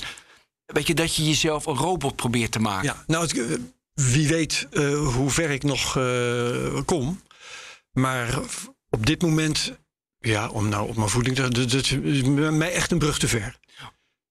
[0.65, 2.85] weet je, dat je jezelf een robot probeert te maken.
[2.85, 3.59] Ja, nou, het,
[3.93, 7.21] wie weet eh, hoe ver ik nog eh, kom.
[7.91, 8.39] Maar
[8.89, 9.71] op dit moment,
[10.19, 11.41] ja, om nou op mijn voeding te...
[11.41, 13.59] Dat dat is mij echt een brug te ver.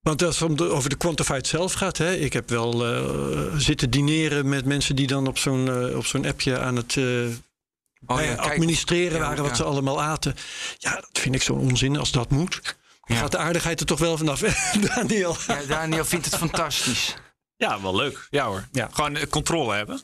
[0.02, 3.56] Want als het om de- over de quantified zelf gaat, hè, ik heb wel eh,
[3.56, 7.04] zitten dineren met mensen die dan op zo'n eh, op zo'n appje aan het eh,
[8.06, 8.52] Oh, ja, ja, kijk.
[8.52, 9.56] administreren Ja, waren wat ja.
[9.56, 10.34] ze allemaal aten.
[10.78, 12.60] Ja, dat vind ik zo'n onzin als dat moet.
[13.04, 14.40] Dan gaat de aardigheid er toch wel vanaf,
[14.94, 15.36] Daniel?
[15.46, 17.14] Ja, Daniel vindt het fantastisch.
[17.56, 18.26] ja wel leuk.
[18.30, 18.68] Ja hoor.
[18.72, 18.88] Ja.
[18.92, 20.00] Gewoon controle hebben.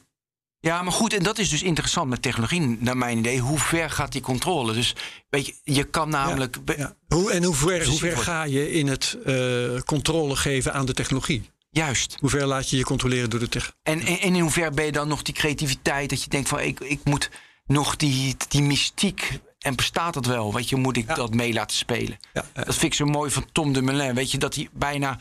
[0.60, 3.38] Ja, maar goed, en dat is dus interessant met technologie, naar mijn idee.
[3.38, 4.72] Hoe ver gaat die controle?
[4.72, 4.94] Dus
[5.30, 6.56] weet je, je kan namelijk.
[6.76, 6.94] Ja.
[7.08, 10.94] Hoe, en hoe ver, hoe ver ga je in het eh, controle geven aan de
[10.94, 11.50] technologie?
[11.70, 12.16] Juist.
[12.20, 13.80] Hoe ver laat je je controleren door de technologie?
[13.82, 16.60] En, en, en in hoeverre ben je dan nog die creativiteit dat je denkt van
[16.60, 17.30] ik, ik moet
[17.66, 19.38] nog die, die mystiek.
[19.58, 20.54] En bestaat dat wel?
[20.54, 21.14] Weet je, moet ik Ja.
[21.14, 22.18] dat mee laten spelen?
[22.52, 24.14] Dat vind ik zo mooi van Tom de Melin.
[24.14, 25.18] Weet je, dat hij bijna.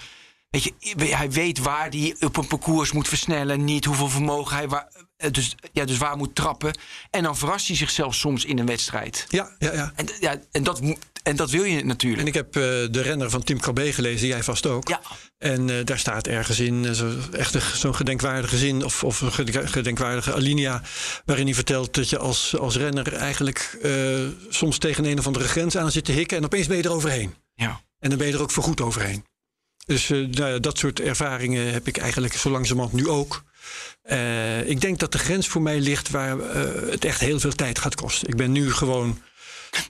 [0.49, 0.73] Weet je,
[1.15, 3.63] hij weet waar hij op een parcours moet versnellen.
[3.63, 4.67] Niet hoeveel vermogen hij.
[4.67, 4.87] Waar,
[5.31, 6.77] dus, ja, dus waar moet trappen.
[7.09, 9.25] En dan verrast hij zichzelf soms in een wedstrijd.
[9.29, 9.91] Ja, ja, ja.
[9.95, 10.81] En, ja, en, dat,
[11.23, 12.21] en dat wil je natuurlijk.
[12.21, 14.87] En ik heb eh, de renner van Tim Cabé gelezen, jij vast ook.
[14.89, 15.01] Ja.
[15.37, 19.21] En eh, daar staat ergens in, eh, zo, echt een- zo'n gedenkwaardige zin of, of
[19.21, 20.81] een gede- gedenkwaardige alinea.
[21.25, 23.91] waarin hij vertelt dat je als, als renner eigenlijk eh,
[24.49, 26.37] soms tegen een of andere grens aan zit te hikken.
[26.37, 27.35] en opeens ben je er overheen.
[27.55, 27.81] ja.
[27.99, 29.25] En dan ben je er ook voorgoed overheen.
[29.85, 33.43] Dus eh, nou ja, dat soort ervaringen heb ik eigenlijk zo langzamerhand nu ook.
[34.01, 37.51] Eh, ik denk dat de grens voor mij ligt waar eh, het echt heel veel
[37.55, 38.27] tijd gaat kosten.
[38.27, 39.19] Ik ben nu gewoon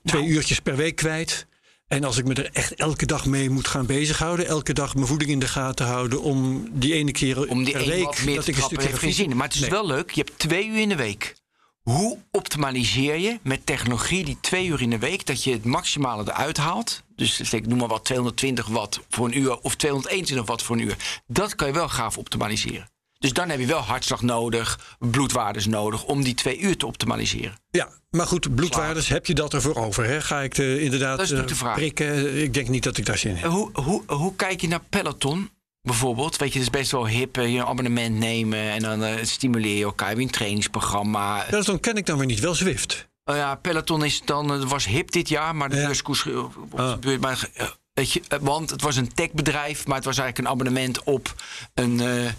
[0.04, 0.34] twee Nou.
[0.34, 1.46] uurtjes per week kwijt.
[1.88, 5.08] En als ik me er echt elke dag mee moet gaan bezighouden, elke dag mijn
[5.08, 8.48] voeding in de gaten houden om die ene keer Om die per week meer dat
[8.48, 9.36] ik een stukje geen zin.
[9.36, 9.70] Maar het is Nee.
[9.70, 10.12] wel leuk.
[10.12, 11.36] Je hebt twee uur in de week.
[11.82, 15.26] Hoe optimaliseer je met technologie die twee uur in de week...
[15.26, 17.04] dat je het maximale eruit haalt?
[17.16, 19.58] Dus ik noem maar wat 220 watt voor een uur...
[19.62, 21.22] of 221 watt voor een uur.
[21.28, 22.90] Dat kan je wel gaaf optimaliseren.
[23.20, 27.58] Dus dan heb je wel hartslag nodig, bloedwaardes nodig om die twee uur te optimaliseren.
[27.70, 30.06] Ja, maar goed, bloedwaardes, heb je dat ervoor over?
[30.06, 30.22] Hè?
[30.22, 31.76] Ga ik de, inderdaad Dat is natuurlijk de eh, vraag.
[31.76, 32.42] prikken?
[32.44, 33.52] Ik denk niet dat ik daar zin in heb.
[33.52, 35.50] Hoe, hoe, hoe kijk je naar Peloton?
[35.82, 37.38] Bijvoorbeeld, weet je, het is best wel hip.
[37.38, 40.08] eh, Je een abonnement nemen en dan eh, stimuleer je elkaar.
[40.10, 41.46] Heb je een trainingsprogramma.
[41.50, 42.40] Dan ken ik dan weer niet.
[42.40, 43.08] Wel Zwift.
[43.26, 45.86] Oh ja, Peloton is dan, eh, was hip dit jaar, maar de Ja.
[45.86, 46.44] beurskoers eh,
[46.76, 47.20] Ah.
[47.20, 50.54] maar, eh, weet je, eh, want het was een techbedrijf, maar het was eigenlijk een
[50.54, 51.36] abonnement op
[51.74, 52.32] een, eh,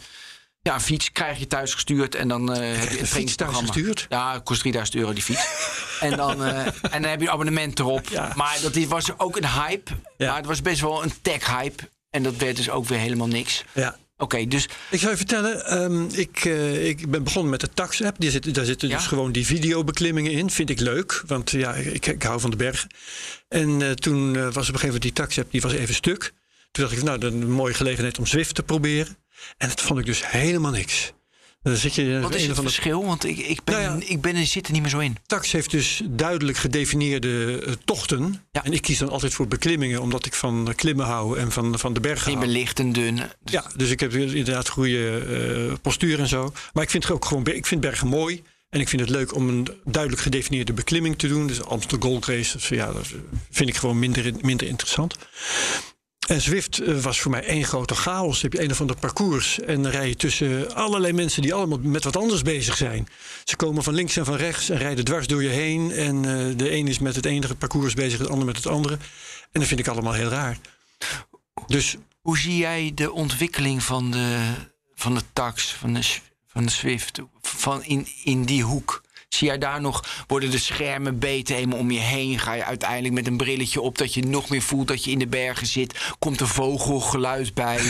[0.62, 1.12] ja, een fiets.
[1.12, 3.72] Krijg je thuis gestuurd en dan eh, heb je een trainingsprogramma.
[3.72, 4.06] gestuurd?
[4.08, 5.46] Ja, kost 3000 euro die fiets.
[6.00, 8.08] en, dan, eh, en dan heb je een abonnement erop.
[8.08, 8.32] Ja.
[8.36, 9.90] Maar dat was ook een hype.
[10.16, 10.26] Ja.
[10.26, 11.88] Maar het was best wel een tech-hype.
[12.10, 13.64] En dat werd dus ook weer helemaal niks.
[13.72, 13.96] Ja.
[14.16, 18.16] Oké, dus Ik zou je vertellen, ehm, ik, eh, ik ben begonnen met de Tax-app.
[18.20, 18.96] Die zit, daar zitten Ja?
[18.96, 20.50] dus gewoon die videobeklimmingen in.
[20.50, 22.88] Vind ik leuk, want ja, ik, ik hou van de bergen.
[23.48, 26.32] En toen was op een gegeven moment die Tax-app die was even stuk.
[26.70, 29.16] Toen dacht ik, nou, dat is een mooie gelegenheid om Zwift te proberen.
[29.56, 31.12] En dat vond ik dus helemaal niks.
[31.62, 33.04] Dan zit je wat is het van de verschil?
[33.04, 34.06] Want ik, ik, ben, Nou ja.
[34.08, 35.16] ik ben, zit er niet meer zo in.
[35.26, 38.44] Tax heeft dus duidelijk gedefinieerde eh, tochten.
[38.52, 38.64] Ja.
[38.64, 41.92] En ik kies dan altijd voor beklimmingen, omdat ik van klimmen hou en van, van
[41.92, 42.46] de bergen hou.
[42.46, 43.20] licht en dun.
[43.44, 46.52] Ja, dus ik heb inderdaad goede eh, postuur en zo.
[46.72, 48.42] Maar ik vind het ook gewoon, ik vind bergen mooi.
[48.68, 51.46] En ik vind het leuk om een duidelijk gedefinieerde beklimming te doen.
[51.46, 53.06] Dus Amsterdam Gold Race, dus ja, dat
[53.50, 55.16] vind ik gewoon minder, minder interessant.
[56.28, 58.40] En Zwift eh, was voor mij één grote chaos.
[58.40, 61.54] Dan heb je een of ander parcours en dan rij je tussen allerlei mensen die
[61.54, 63.08] allemaal met wat anders bezig zijn.
[63.44, 65.90] Ze komen van links en van rechts en rijden dwars door je heen.
[65.90, 68.94] En eh, de een is met het enige parcours bezig, de ander met het andere.
[69.52, 70.58] En dat vind ik allemaal heel raar.
[71.66, 74.52] Dus Hoe zie jij de ontwikkeling van de,
[74.94, 79.02] van de tax, van de, van de Swift, van in, in die hoek?
[79.28, 82.38] Zie jij daar nog, worden de schermen beter helemaal om je heen?
[82.38, 85.18] Ga je uiteindelijk met een brilletje op dat je nog meer voelt dat je in
[85.18, 86.14] de bergen zit?
[86.18, 87.78] Komt er vogelgeluid bij?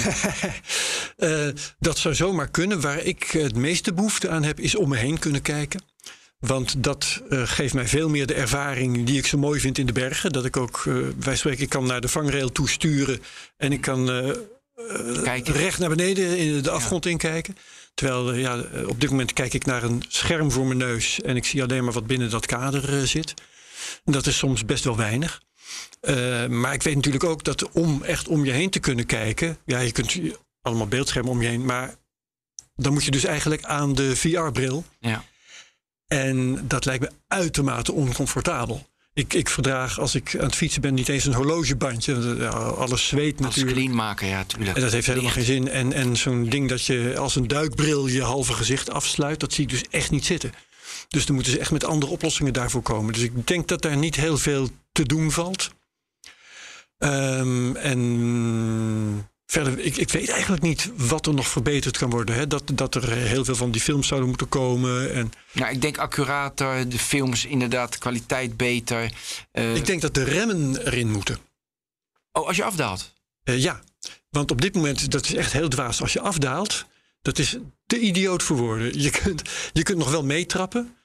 [1.17, 1.49] Eh,
[1.79, 2.81] dat zou zomaar kunnen.
[2.81, 5.83] Waar ik het meeste behoefte aan heb, is om me heen kunnen kijken.
[6.39, 9.87] Want dat eh, geeft mij veel meer de ervaring die ik zo mooi vind in
[9.87, 10.33] de bergen.
[10.33, 13.23] Dat ik ook, eh wij spreken, ik kan naar de vangrail toe sturen.
[13.57, 14.09] En ik kan
[15.23, 15.55] Kijken.
[15.55, 17.57] recht naar beneden in de afgrond inkijken.
[17.95, 21.21] Terwijl eh, ja, eh, op dit moment kijk ik naar een scherm voor mijn neus.
[21.21, 23.35] En ik zie alleen maar wat binnen dat kader eh, zit.
[24.05, 25.43] En dat is soms best wel weinig.
[26.49, 29.59] Maar ik weet natuurlijk ook dat om echt om je heen te kunnen kijken.
[29.65, 30.19] Ja, je kunt
[30.63, 31.65] allemaal beeldschermen om je heen.
[31.65, 31.95] Maar
[32.75, 34.85] dan moet je dus eigenlijk aan de VR-bril.
[35.01, 35.25] ja.
[36.07, 38.89] En dat lijkt me uitermate oncomfortabel.
[39.19, 42.37] Ik, ik verdraag als ik aan het fietsen ben niet eens een horlogebandje.
[42.39, 43.77] ja, Alles zweet Als natuurlijk.
[43.77, 44.77] clean maken, ja, tuurlijk.
[44.77, 45.47] En dat heeft helemaal Licht.
[45.47, 45.69] geen zin.
[45.69, 49.65] En, en zo'n ding dat je als een duikbril je halve gezicht afsluit, dat zie
[49.65, 50.53] ik dus echt niet zitten.
[51.09, 53.13] Dus dan moeten ze echt met andere oplossingen daarvoor komen.
[53.13, 55.71] Dus ik denk dat daar niet heel veel te doen valt.
[56.99, 62.35] Ehm, en verder, ik, ik weet eigenlijk niet wat er nog verbeterd kan worden.
[62.35, 62.47] Hè?
[62.47, 65.13] Dat, dat er heel veel van die films zouden moeten komen.
[65.13, 69.13] En Ja, ik denk accurater, de films inderdaad, kwaliteit beter.
[69.53, 71.39] Eh, ik denk dat de remmen erin moeten.
[72.33, 73.13] Oh, als je afdaalt.
[73.45, 73.81] Eh, ja,
[74.31, 76.01] want op dit moment, dat is echt heel dwaas.
[76.01, 76.87] Als je afdaalt,
[77.23, 77.57] dat is
[77.87, 79.01] te idioot voor woorden.
[79.01, 80.97] Je kunt, je kunt nog wel meetrappen,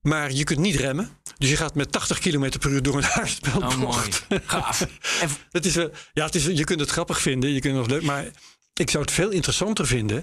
[0.00, 1.10] maar je kunt niet remmen.
[1.38, 3.60] Dus je gaat met 80 km per uur door een haarspel.
[3.60, 4.08] Oh, mooi.
[4.44, 4.86] Gaaf.
[5.50, 8.02] Het is, wel- ja, het is, je kunt het grappig vinden, je kunt het leuk,
[8.02, 8.26] maar
[8.74, 10.22] ik zou het veel interessanter vinden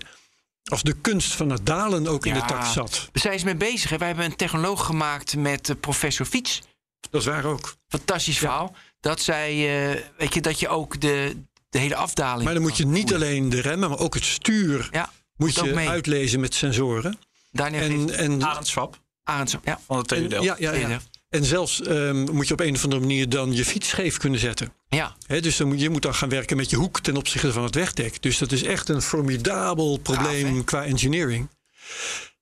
[0.63, 3.09] als de kunst van het dalen ook in de tak zat.
[3.11, 3.89] We zijn ze mee bezig.
[3.89, 3.97] Hè?
[3.97, 6.61] Wij hebben een technoloog gemaakt met eh, professor Fiets.
[7.09, 7.75] Dat is waar ook.
[7.88, 8.75] Fantastisch verhaal.
[8.99, 9.51] Dat zij,
[9.95, 11.35] eh, weet je, dat je ook de,
[11.69, 12.43] de hele afdaling.
[12.43, 15.63] Maar dan moet je niet alleen de remmen, maar ook het stuur Ja, moet je
[15.73, 15.89] mee.
[15.89, 17.19] uitlezen met sensoren.
[17.51, 19.55] Daniel En, en, Arend Swap Arends.
[19.63, 20.43] Ja, van de tweede en- deel.
[20.43, 20.99] ja, ja, ja.
[21.29, 24.39] en zelfs ehm, moet je op een of andere manier dan je fiets scheef kunnen
[24.39, 24.73] zetten.
[24.89, 25.15] ja.
[25.27, 27.63] Hè, dus dan moet, je moet dan gaan werken met je hoek ten opzichte van
[27.63, 28.21] het wegdek.
[28.21, 31.49] Dus dat is echt een formidabel probleem qua engineering.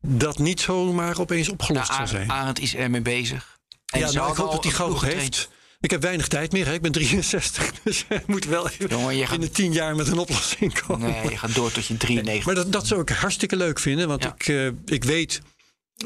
[0.01, 2.31] Dat niet zomaar opeens opgelost Nou, zal zijn.
[2.31, 3.59] Arend, is ermee bezig.
[3.93, 5.49] En ja, nou, ik hoop al dat hij gauw heeft.
[5.79, 6.65] Ik heb weinig tijd meer.
[6.65, 6.73] Hè.
[6.73, 7.71] Ik ben 63.
[7.83, 11.11] Dus ik moet wel even Jongen, je gaat- binnen 10 jaar met een oplossing komen.
[11.11, 12.45] Nee, je gaat door tot je 93.
[12.45, 14.07] Maar dat, dat zou ik hartstikke leuk vinden.
[14.07, 14.33] Want Ja.
[14.37, 15.41] ik, eh, ik weet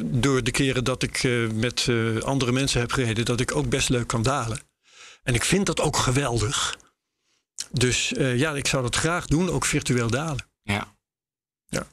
[0.06, 3.26] door de keren dat ik eh, met eh, andere mensen heb gereden...
[3.26, 4.60] dat ik ook best leuk kan dalen.
[5.24, 6.78] En ik vind dat ook geweldig.
[7.72, 9.50] Dus eh, ja, ik zou dat graag doen.
[9.50, 10.50] Ook virtueel dalen.
[10.62, 10.96] Ja.
[11.66, 11.88] Ja.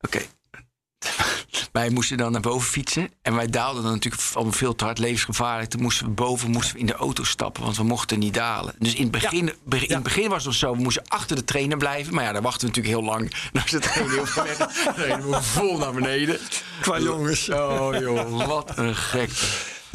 [0.00, 0.22] Oké.
[1.72, 3.10] Wij moesten dan naar boven fietsen.
[3.22, 5.70] En wij daalden dan natuurlijk allemaal veel te hard, levensgevaarlijk.
[5.70, 8.74] Toen moesten we boven moesten we in de auto stappen, want we mochten niet dalen.
[8.78, 11.36] Dus in het begin, be- in het begin was het nog zo, we moesten achter
[11.36, 12.14] de trainer blijven.
[12.14, 13.32] Maar ja, daar wachten we natuurlijk heel lang.
[13.64, 14.14] Is de trainer
[14.94, 16.38] heel we vol naar beneden.
[16.80, 17.48] Qua jongens.
[17.50, 19.30] Oh joh, wat een gek.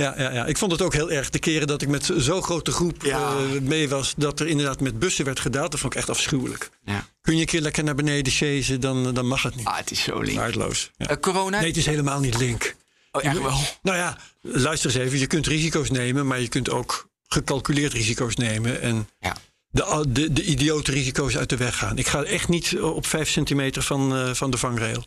[0.02, 1.30] Ja, ja, ja, ik vond het ook heel erg.
[1.30, 3.20] De keren dat ik met zo'n grote groep Ja.
[3.38, 4.14] eh, mee was...
[4.18, 5.72] dat er inderdaad met bussen werd gedaald.
[5.72, 6.70] Dat vond ik echt afschuwelijk.
[6.84, 7.06] Ja.
[7.22, 9.66] Kun je een keer lekker naar beneden chasen, dan, dan mag het niet.
[9.66, 10.38] Ah, het is zo link.
[10.38, 10.92] Waardeloos.
[10.98, 11.08] Ja.
[11.08, 11.58] Eh, corona?
[11.60, 12.76] Nee, het is helemaal niet link.
[13.12, 13.60] oh, echt wel.
[13.82, 15.20] Nou ja, luister eens even.
[15.20, 18.82] Je kunt risico's nemen, maar je kunt ook gecalculeerd risico's nemen.
[18.82, 19.36] En Ja.
[19.70, 21.98] de, de, de idiote risico's uit de weg gaan.
[21.98, 25.06] Ik ga echt niet op vijf centimeter van, eh, van de vangrail.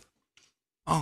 [0.83, 1.01] Oh,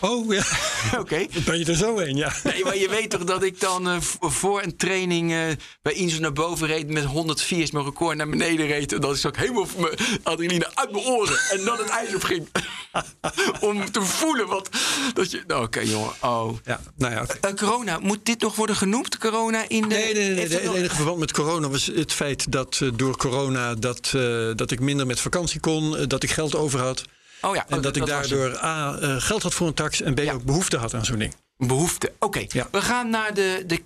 [0.00, 0.44] Oh ja,
[1.00, 1.26] oké.
[1.44, 2.16] ben je er zo een?
[2.16, 2.32] Ja.
[2.44, 5.38] Nee, maar je weet toch dat ik dan eh, voor een training eh,
[5.82, 8.92] bij Inzo naar boven reed met 104 is mijn record naar beneden reed.
[8.92, 12.22] En dat ik ook helemaal mijn adrenaline uit mijn oren en dan het ijs op
[12.22, 12.48] ging.
[13.60, 14.68] Om te voelen wat.
[15.14, 15.42] Dat je.
[15.46, 16.12] Nou, Oké, jongen.
[16.20, 16.58] Oh.
[16.64, 17.26] ja, nou ja.
[17.40, 19.18] Eh, corona, moet dit nog worden genoemd?
[19.18, 19.86] Corona in de.
[19.86, 20.48] Nee, nee, nee.
[20.48, 24.10] Het enige verband met corona was het feit dat door corona dat,
[24.56, 27.04] dat ik minder met vakantie kon, dat ik geld over had.
[27.40, 28.10] Oh ja, En dat ik het.
[28.10, 30.32] daardoor A, eh, geld had voor een tax en B, Ja.
[30.32, 31.34] ook behoefte had aan zo'n ding.
[31.58, 32.12] Behoefte.
[32.18, 32.68] Oké, Ja.
[32.70, 33.82] we gaan naar de, de,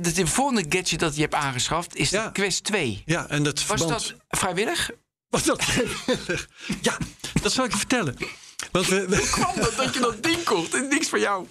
[0.00, 1.96] de, de volgende gadget dat je hebt aangeschaft.
[1.96, 3.02] Is de Quest 2.
[3.04, 4.90] Ja, en dat Was dat vrijwillig?
[5.28, 5.62] Was dat
[6.82, 6.96] Ja,
[7.42, 8.16] dat zal ik je vertellen.
[8.72, 11.46] Want we, we- Kwam dat dat je dat ding kocht en niks van jou?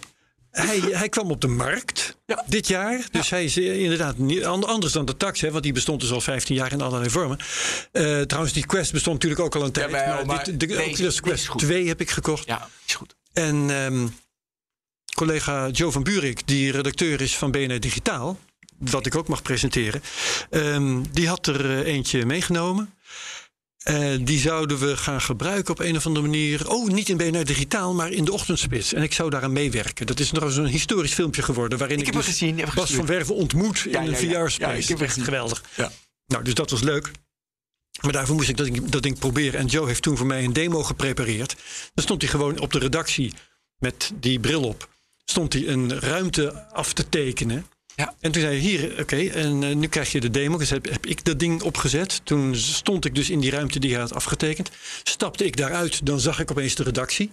[0.52, 2.44] Hij, hij kwam op de markt Ja.
[2.48, 3.08] dit jaar.
[3.12, 6.02] Dus hij is eh, inderdaad niet, an- anders dan de tax, hè, want die bestond
[6.02, 7.38] dus al 15 jaar in allerlei vormen.
[7.92, 9.92] Eh, trouwens, die Quest bestond natuurlijk ook al een tijd.
[9.92, 11.62] Jawel, maar maar dit, de deze- Oculus Quest goed.
[11.62, 12.46] 2 heb ik gekocht.
[12.48, 13.16] Ja, is goed.
[13.34, 14.08] En ehm,
[15.16, 18.40] collega Joe van Buurik, die redacteur is van BNR Digitaal,
[18.78, 20.02] wat ik ook mag presenteren,
[20.50, 22.94] ehm, die had er eh, eentje meegenomen.
[23.78, 26.70] Eh, die zouden we gaan gebruiken op een of andere manier.
[26.70, 28.94] Oh, niet in BNR Digitaal, maar in de ochtendspits.
[28.94, 30.08] En ik zou daaraan meewerken.
[30.08, 31.78] Dat is nog een historisch filmpje geworden.
[31.78, 34.08] Waarin Ik ik, heb hem dus gezien, heb Bas van Werven ontmoet in Ja, ja,
[34.18, 34.46] een ja.
[34.46, 34.72] VR-space.
[34.72, 35.64] Ja, ik heb hem echt geweldig.
[35.76, 35.92] Ja.
[36.26, 37.12] Nou, dus dat was leuk.
[38.02, 39.60] Maar daarvoor moest ik dat, ding- dat ding proberen.
[39.60, 41.56] En Joe heeft toen voor mij een demo geprepareerd.
[41.94, 43.34] Dan stond hij gewoon op de redactie
[43.78, 44.90] met die bril op.
[45.26, 47.66] Stond hij een ruimte af te tekenen.
[47.98, 48.14] Ja.
[48.20, 50.58] En toen zei hij, hier, oké, en eh, nu krijg je de demo.
[50.58, 52.22] Dus heb, heb ik dat ding opgezet.
[52.24, 54.70] Toen stond ik dus in die ruimte die hij had afgetekend.
[55.04, 57.32] Stapte ik daaruit, dan zag ik opeens de redactie.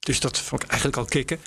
[0.00, 1.40] Dus dat vond ik eigenlijk al kicken.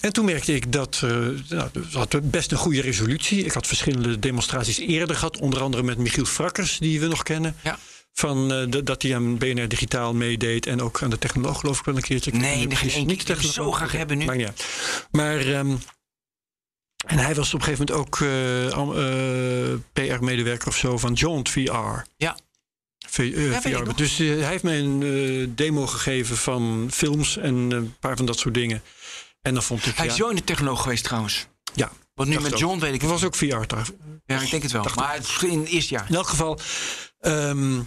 [0.00, 1.10] En toen merkte ik dat eh
[1.48, 3.44] nou, het had best een goede resolutie.
[3.44, 5.38] Ik had verschillende demonstraties eerder gehad.
[5.38, 7.56] Onder andere met Michiel Frakkers, die we nog kennen.
[7.62, 7.78] Ja.
[8.12, 10.66] Van, eh, dat hij aan BNR Digitaal meedeed.
[10.66, 12.32] En ook aan de technoloog geloof ik wel een keertje.
[12.32, 12.62] Nee.
[12.62, 13.52] Ik hem technoloog.
[13.52, 14.24] zo graag hebben nu.
[14.24, 14.64] Maakt niet uit.
[15.10, 15.38] Maar...
[15.38, 15.76] ehm,
[17.06, 21.48] en hij was op een gegeven moment ook eh, eh, PR-medewerker of zo van Jaunt
[21.48, 22.04] VR.
[22.16, 22.36] Ja.
[23.16, 23.68] Eh, VR.
[23.68, 23.94] nog.
[23.94, 28.26] Dus eh, hij heeft mij een eh, demo gegeven van films en een paar van
[28.26, 28.82] dat soort dingen.
[29.42, 29.96] En dan vond ik.
[29.96, 31.46] Hij ja, is zo in de technoloog geweest trouwens.
[31.74, 32.58] ja, Want nu met ook.
[32.58, 33.92] John weet ik het was ook VR trouwens.
[34.26, 34.86] Ja, ik denk het wel.
[34.94, 36.06] Maar het is in het eerste jaar.
[36.08, 36.58] In elk geval,
[37.20, 37.80] ehm,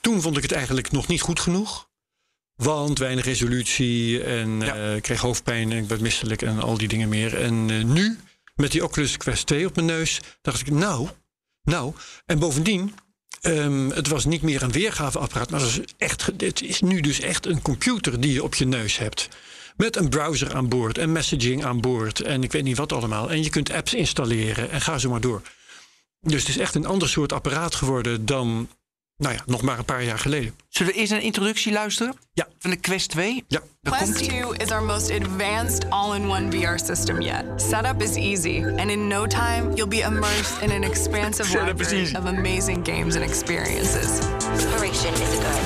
[0.00, 1.88] toen vond ik het eigenlijk nog niet goed genoeg.
[2.62, 4.74] Want weinig resolutie en Ja.
[4.74, 7.36] eh, ik kreeg hoofdpijn en ik werd misselijk en al die dingen meer.
[7.36, 8.18] En eh, nu,
[8.54, 11.08] met die Oculus Quest 2 op mijn neus, dacht ik, nou,
[11.62, 11.94] nou.
[12.26, 12.94] En bovendien,
[13.40, 17.20] ehm, het was niet meer een weergaveapparaat, maar het is, echt, het is nu dus
[17.20, 19.28] echt een computer die je op je neus hebt.
[19.76, 23.30] Met een browser aan boord en messaging aan boord en ik weet niet wat allemaal.
[23.30, 25.42] En je kunt apps installeren en ga zo maar door.
[26.20, 28.68] Dus het is echt een ander soort apparaat geworden dan,
[29.20, 30.54] nou ja, nog maar een paar jaar geleden.
[30.68, 32.14] Zullen we eerst een introductie luisteren?
[32.32, 32.48] Ja.
[32.58, 33.44] Van de Quest 2?
[33.48, 33.60] Ja.
[33.82, 37.44] Quest komt 2 is our most advanced all-in-one VR system yet.
[37.56, 42.16] Setup is easy, and in no time, you'll be immersed in an expansive library easy.
[42.16, 44.18] of amazing games and experiences.
[44.52, 45.62] Inspiration is good.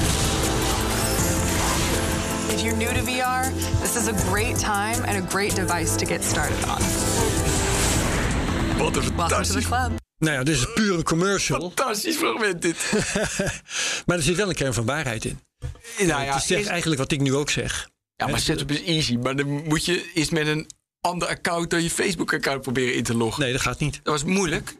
[2.55, 6.07] If you're new to VR, this is a great time and a great device to
[6.07, 6.81] get started on.
[8.79, 10.04] Wat een Welcome to the club.
[10.19, 11.61] Nou ja, dit is puur een commercial.
[11.61, 12.93] fantastisch fragment dit.
[14.07, 15.41] maar er zit wel een kern van waarheid in.
[15.99, 17.89] nou ja, het is eerst- eigenlijk wat ik nu ook zeg.
[18.17, 19.17] ja, maar setup is easy.
[19.17, 20.67] Maar dan moet je eerst met een
[21.01, 23.43] ander account dan je Facebook-account proberen in te loggen.
[23.43, 24.01] Nee, dat gaat niet.
[24.03, 24.75] Dat was moeilijk.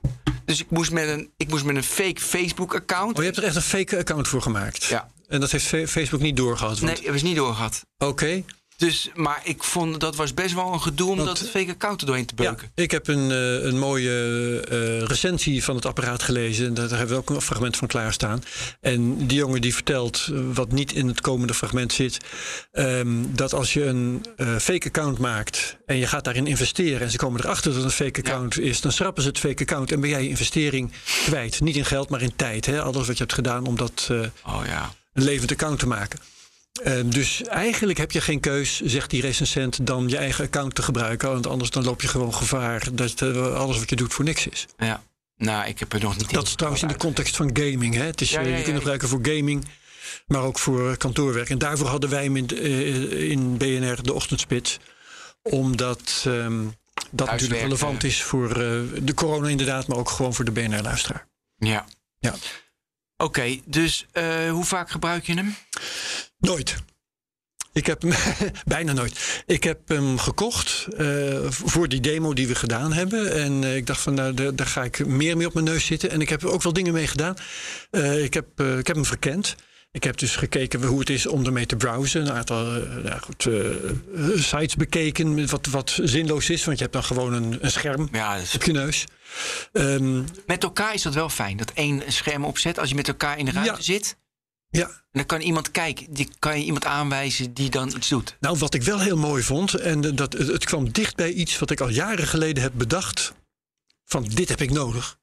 [0.45, 3.11] Dus ik moest met een, ik moest met een fake Facebook-account.
[3.13, 4.85] Oh, je hebt er echt een fake account voor gemaakt.
[4.85, 5.11] Ja.
[5.29, 6.79] En dat heeft Facebook niet doorgehad.
[6.81, 7.83] Want, Nee, dat was niet doorgehad.
[7.99, 8.45] Oké.
[8.77, 12.07] Dus, maar ik vond dat was best wel een gedoe om dat fake account er
[12.07, 12.71] doorheen te Ja, beuken.
[12.75, 14.11] ik heb een, eh, een mooie
[14.69, 16.75] eh, recensie van het apparaat gelezen.
[16.75, 18.43] Daar hebben we ook een fragment van klaarstaan.
[18.81, 22.19] En die jongen die vertelt, eh, wat niet in het komende fragment zit...
[22.73, 24.25] ehm, dat als je een
[24.61, 27.01] fake account maakt en je gaat daarin investeren...
[27.01, 28.81] en ze komen erachter dat het een fake account is...
[28.81, 30.93] dan schrappen ze het fake account en ben jij je investering
[31.25, 31.61] kwijt.
[31.61, 32.67] Niet in geld, maar in tijd.
[32.67, 32.83] Hè?
[32.83, 34.09] Alles wat je hebt gedaan om dat
[34.47, 34.93] Oh ja.
[35.13, 36.19] een levend account te maken.
[36.83, 40.83] Ehm, dus eigenlijk heb je geen keus, zegt die recensent, dan je eigen account te
[40.83, 41.29] gebruiken.
[41.29, 44.47] Want anders dan loop je gewoon gevaar dat eh, alles wat je doet voor niks
[44.47, 44.67] is.
[44.79, 45.03] ja.
[45.37, 47.95] Nou, ik heb er nog niet Dat is trouwens in de context van gaming.
[47.95, 48.05] Hè?
[48.05, 49.65] Het is, Ja, eh, ja, je kunt het gebruiken voor gaming,
[50.27, 51.51] maar ook voor kantoorwerk.
[51.51, 54.79] En daarvoor hadden wij hem in, eh, in BNR de ochtendspits.
[55.43, 56.65] Omdat ehm,
[57.11, 58.55] dat natuurlijk relevant is voor
[59.03, 61.27] de corona inderdaad, maar ook gewoon voor de BNR-luisteraar.
[61.57, 61.85] Ja.
[62.19, 62.35] Ja.
[63.17, 64.07] Oké, dus
[64.51, 65.57] hoe vaak gebruik je hem?
[66.45, 66.77] Nooit.
[67.73, 68.13] Ik heb hem
[68.65, 69.43] bijna nooit.
[69.47, 73.33] Ik heb hem gekocht eh, voor die demo die we gedaan hebben.
[73.33, 75.87] En eh, ik dacht van nou, daar, daar ga ik meer mee op mijn neus
[75.87, 76.11] zitten.
[76.11, 77.35] En ik heb er ook wel dingen mee gedaan.
[77.91, 79.55] Eh, ik, heb, ik heb hem verkend.
[79.93, 82.21] Ik heb dus gekeken hoe het is om ermee te browsen.
[82.21, 82.65] Een aantal
[83.03, 83.49] nou goed,
[84.45, 86.65] sites bekeken, wat, wat zinloos is.
[86.65, 89.05] Want je hebt dan gewoon een, een scherm Ja, is- op je neus.
[89.73, 91.57] Ehm, met elkaar is dat wel fijn.
[91.57, 92.79] Dat één scherm opzet.
[92.79, 93.81] Als je met elkaar in de ruimte Ja.
[93.83, 94.17] zit.
[94.79, 96.07] Ja, En dan kan iemand kijken.
[96.15, 98.37] Die kan je iemand aanwijzen die dan iets doet.
[98.41, 101.33] Nou, wat ik wel heel mooi vond, en eh, dat, het, het kwam dicht bij
[101.33, 103.33] iets wat ik al jaren geleden heb bedacht.
[104.05, 105.19] Van dit heb ik nodig.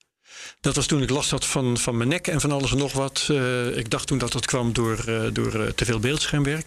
[0.60, 2.94] Dat was toen ik last had van, van mijn nek en van alles en nog
[2.94, 3.28] wat.
[3.30, 6.66] Eh, ik dacht toen dat dat kwam door, eh, door eh, te veel beeldschermwerk.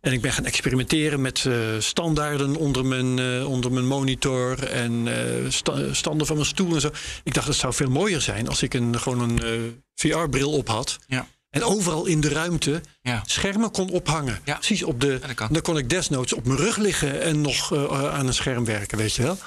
[0.00, 5.08] En ik ben gaan experimenteren met eh, standaarden onder mijn, eh, onder mijn monitor en
[5.08, 6.90] eh, sta- standen van mijn stoel en zo.
[7.24, 9.60] Ik dacht, het zou veel mooier zijn als ik een, gewoon een eh,
[9.94, 10.98] VR-bril op had.
[11.06, 11.26] Ja.
[11.54, 13.22] En overal in de ruimte Ja.
[13.26, 14.40] schermen kon ophangen.
[14.44, 14.54] Ja.
[14.54, 15.20] Precies op de.
[15.50, 18.98] Dan kon ik desnoods op mijn rug liggen en nog eh, aan een scherm werken,
[18.98, 19.38] weet je wel.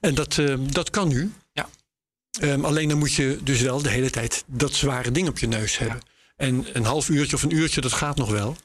[0.00, 1.32] En dat, eh, dat kan nu.
[1.52, 1.68] Ja.
[2.40, 5.46] Ehm, alleen dan moet je dus wel de hele tijd dat zware ding op je
[5.46, 6.00] neus hebben.
[6.36, 8.56] En een half uurtje of een uurtje, dat gaat nog wel.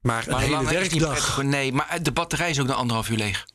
[0.00, 1.42] Maar een Maar hele is niet werkdag.
[1.42, 3.46] Nee, maar de batterij is ook na anderhalf uur leeg.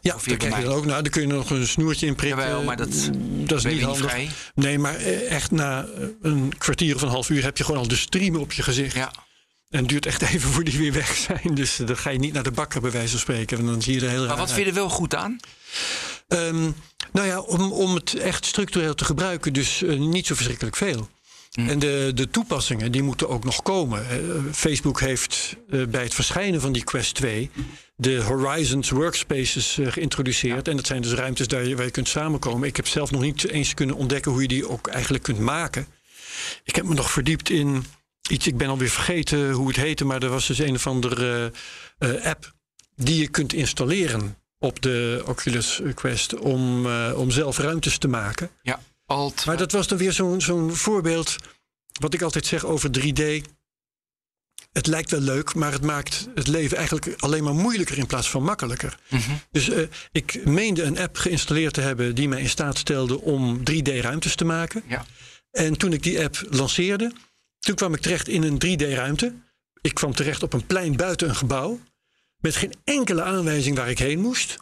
[0.00, 0.84] Ja, bij krijg je dan ook.
[0.84, 2.38] Nou, dan kun je nog een snoertje in prikken.
[2.44, 3.10] Jawel, maar dat
[3.46, 4.10] dat is niet handig.
[4.10, 4.30] vrij.
[4.54, 7.80] Nee, maar eh, echt na eh, een kwartier of een half uur heb je gewoon
[7.80, 8.94] al de stream op je gezicht.
[8.94, 9.12] Ja.
[9.68, 11.54] En het duurt echt even voor die weer weg zijn.
[11.54, 13.58] Dus eh, dan ga je niet naar de bakker bij wijze van spreken.
[13.58, 14.50] En dan zie je er heel Maar wat uit.
[14.52, 15.36] vind je er wel goed aan?
[16.28, 16.70] Ehm,
[17.12, 21.08] nou ja, om, om het echt structureel te gebruiken, dus niet zo verschrikkelijk veel.
[21.52, 24.08] En de, de toepassingen die moeten ook nog komen.
[24.10, 24.18] Eh,
[24.52, 27.50] Facebook heeft eh, bij het verschijnen van die Quest 2
[27.96, 30.68] de Horizons Workspaces eh, geïntroduceerd.
[30.68, 32.68] En dat zijn dus ruimtes daar je- waar je kunt samenkomen.
[32.68, 35.86] Ik heb zelf nog niet eens kunnen ontdekken hoe je die ook eigenlijk kunt maken.
[36.64, 37.84] Ik heb me nog verdiept in
[38.30, 41.52] iets, ik ben alweer vergeten hoe het heette, maar er was dus een of andere
[42.22, 42.52] app
[42.96, 48.50] die je kunt installeren op de Oculus Quest om, om zelf ruimtes te maken.
[48.62, 49.44] Ja, alt.
[49.44, 51.36] Maar dat was dan weer zo'n zo'n voorbeeld.
[52.00, 53.22] Wat ik altijd zeg over 3D.
[54.72, 58.30] Het lijkt wel leuk, maar het maakt het leven eigenlijk alleen maar moeilijker in plaats
[58.30, 58.98] van makkelijker.
[59.08, 59.30] Mhm.
[59.50, 63.58] Dus eh, ik meende een app geïnstalleerd te hebben die mij in staat stelde om
[63.58, 64.82] 3D-ruimtes te maken.
[64.86, 65.06] Ja.
[65.50, 67.12] En toen ik die app lanceerde,
[67.58, 69.34] toen kwam ik terecht in een 3D-ruimte.
[69.80, 71.80] Ik kwam terecht op een plein buiten een gebouw.
[72.38, 74.56] Met geen enkele aanwijzing waar ik heen moest.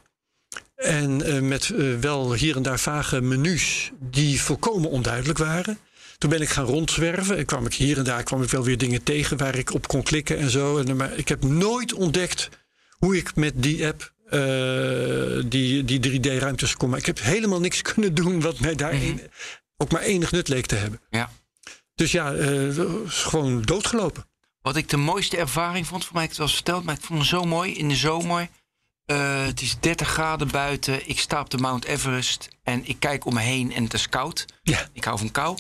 [0.76, 5.78] En eh, met eh, wel hier en daar vage menus die volkomen onduidelijk waren.
[6.18, 7.36] Toen ben ik gaan rondzwerven.
[7.36, 9.88] En kwam ik hier en daar kwam ik wel weer dingen tegen waar ik op
[9.88, 10.78] kon klikken en zo.
[10.78, 12.48] En, eh, maar ik heb nooit ontdekt
[12.98, 14.14] hoe ik met die app
[15.48, 17.08] die, die 3D-ruimtes kon maken.
[17.08, 19.20] Ik heb helemaal niks kunnen doen wat mij daar een-
[19.76, 21.00] ook maar enig nut leek te hebben.
[21.10, 21.30] Ja.
[21.94, 22.34] Dus ja,
[23.06, 24.26] gewoon doodgelopen.
[24.62, 27.18] Wat ik de mooiste ervaring vond, voor mij ik het eens verteld, maar ik vond
[27.18, 28.48] het zo mooi in de zomer.
[29.06, 31.08] Eh, het is 30 graden buiten.
[31.08, 34.08] Ik sta op de Mount Everest en ik kijk om me heen en het is
[34.08, 34.44] koud.
[34.62, 34.88] Ja.
[34.92, 35.58] Ik hou van kou.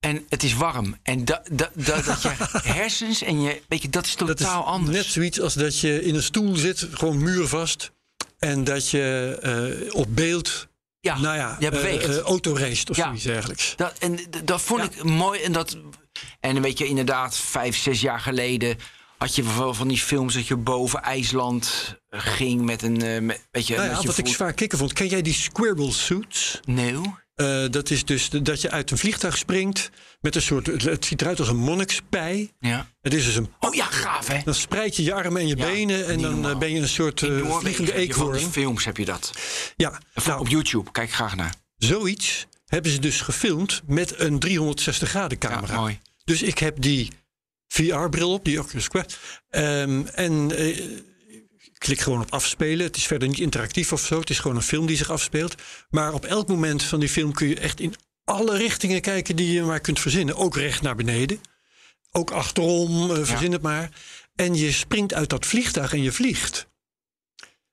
[0.00, 0.96] En het is warm.
[1.02, 2.28] En dat, dat, dat, dat je
[2.72, 3.62] hersens en je.
[3.68, 4.96] Weet je, dat is Dat is totaal anders.
[4.96, 7.92] net zoiets als dat je in een stoel zit, gewoon muurvast.
[8.38, 9.38] En dat je
[9.88, 10.68] eh, op beeld,
[11.00, 12.04] ja, nou ja, je beweegt.
[12.08, 13.04] eh, eh, autoraced of Ja.
[13.04, 13.72] zoiets dergelijks.
[13.76, 15.40] Dat, en dat vond ik mooi.
[15.40, 15.76] En, dat,
[16.40, 18.76] en weet je, inderdaad, vijf, zes jaar geleden
[19.18, 23.02] had je van die films dat je boven IJsland ging met een.
[23.02, 24.92] eh, met, weet je, Nou ja, met je wat ik zwaar kicken vond.
[24.92, 26.60] Ken jij die squirrel suits?
[26.64, 26.94] Nee.
[27.34, 30.66] Eh, dat is dus de- dat je uit een vliegtuig springt met een soort.
[30.66, 32.52] Het, ziet eruit als een monnikspij.
[32.60, 32.86] Ja.
[33.00, 33.52] Het is dus een.
[33.60, 34.40] Oh ja, gaaf hè?
[34.44, 36.58] Dan spreid je je armen en je Ja, benen en dan eh, normaal.
[36.58, 38.38] ben je een soort eh, In vliegende eekhoorn.
[38.50, 39.30] films heb je dat.
[39.76, 41.54] Ja, nou, op YouTube, kijk graag naar.
[41.76, 45.76] zoiets hebben ze dus gefilmd met een 360 graden Ja, camera.
[45.80, 45.98] mooi.
[46.24, 47.10] Dus ik heb die
[47.68, 49.18] VR-bril op, die Oculus Quest.
[49.48, 50.78] Ehm, en eh,
[51.78, 52.86] ik klik gewoon op afspelen.
[52.86, 54.20] Het is verder niet interactief of zo.
[54.20, 55.54] Het is gewoon een film die zich afspeelt.
[55.90, 59.52] Maar op elk moment van die film kun je echt in alle richtingen kijken die
[59.52, 60.36] je maar kunt verzinnen.
[60.36, 61.40] Ook recht naar beneden.
[62.12, 63.90] Ook achterom, eh, verzin het maar.
[64.34, 66.66] En je springt uit dat vliegtuig en je vliegt.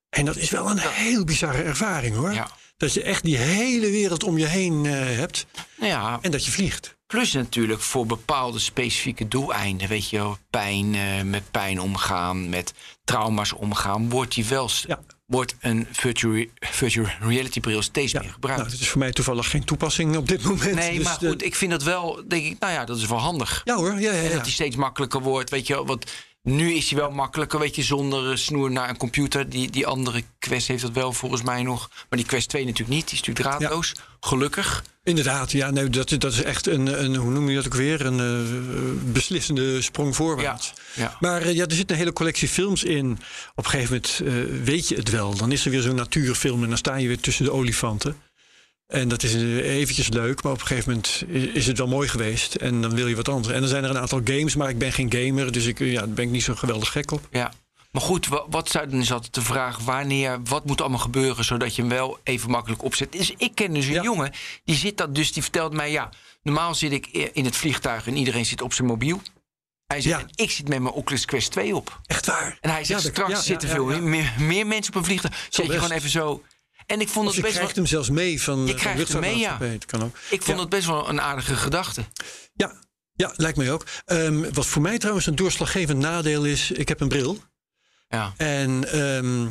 [0.10, 2.34] En dat is wel een heel bizarre ervaring hoor.
[2.34, 2.52] Ja.
[2.78, 5.46] Dat je echt die hele wereld om je heen eh, hebt.
[5.80, 6.95] Ja, En dat je vliegt.
[7.08, 9.88] Plus natuurlijk voor bepaalde specifieke doeleinden.
[9.88, 12.74] Weet je, pijn, eh, met pijn omgaan, met
[13.04, 14.10] trauma's omgaan.
[14.10, 15.00] Wordt, die wel, Ja.
[15.26, 18.60] wordt een virtual, virtual reality bril steeds meer gebruikt.
[18.62, 20.76] Nou, dat is voor mij toevallig geen toepassing op dit moment.
[20.76, 23.20] nee, Dus, maar goed, ik vind dat wel, denk ik, nou ja, dat is wel
[23.20, 23.62] handig.
[23.64, 24.30] Ja hoor, ja, ja, En ja.
[24.36, 25.50] dat die steeds makkelijker wordt.
[25.50, 26.12] Weet je, wat
[26.46, 29.50] Nu is hij wel makkelijker, weet je, zonder eh, snoer naar een computer.
[29.50, 31.90] Die, die andere Quest heeft dat wel volgens mij nog.
[32.10, 33.10] Maar die Quest 2 natuurlijk niet.
[33.10, 33.94] Die is natuurlijk draadloos.
[34.20, 34.84] Gelukkig.
[35.04, 38.06] Inderdaad, ja, nee, dat, dat is echt een, een, hoe noem je dat ook weer?
[38.06, 40.74] Een eh, beslissende sprong voorwaarts.
[40.94, 41.18] Ja, ja.
[41.20, 43.12] Maar eh, ja, er zit een hele collectie films in.
[43.56, 45.36] Op een gegeven moment weet je het wel.
[45.36, 48.18] Dan is er weer zo'n natuurfilm en dan sta je weer tussen de olifanten.
[48.88, 51.24] En dat is eventjes leuk, maar op een gegeven moment
[51.56, 52.56] is het wel mooi geweest.
[52.56, 53.54] En dan wil je wat anders.
[53.54, 55.52] En dan zijn er een aantal games, maar ik ben geen gamer.
[55.52, 57.28] Dus ik, ja, daar ben ik niet zo geweldig gek op.
[57.32, 57.54] Ja.
[57.92, 61.46] Maar goed, wa- wat zou dan is altijd de vraag wanneer, wat moet allemaal gebeuren
[61.46, 63.12] zodat je hem wel even makkelijk opzet?
[63.12, 64.02] Dus ik ken dus een Ja.
[64.02, 64.32] jongen,
[64.64, 66.10] die zit dat dus, die vertelt mij, ja,
[66.44, 69.22] normaal zit ik in het vliegtuig en iedereen zit op zijn mobiel.
[69.86, 70.44] Hij zegt, Ja.
[70.44, 72.00] ik zit met mijn Oculus Quest 2 op.
[72.06, 72.58] Echt waar.
[72.62, 73.86] En hij zegt, Ja, straks ja, zitten veel.
[73.86, 75.48] Meer, meer mensen op een vliegtuig.
[75.50, 76.44] Zet je gewoon even zo.
[76.86, 78.76] En ik vond Of het je best wel, krijgt hem zelfs mee van Je van
[78.76, 79.58] krijgt hem mee, ja.
[79.86, 80.18] kan ook.
[80.30, 80.62] ik vond Ja.
[80.64, 82.04] het best wel een aardige gedachte.
[82.54, 82.74] Ja,
[83.14, 83.86] ja lijkt mij ook.
[84.06, 87.40] Ehm, wat voor mij trouwens een doorslaggevend nadeel is, ik heb een bril.
[88.10, 88.34] Ja.
[88.38, 89.48] En ehm,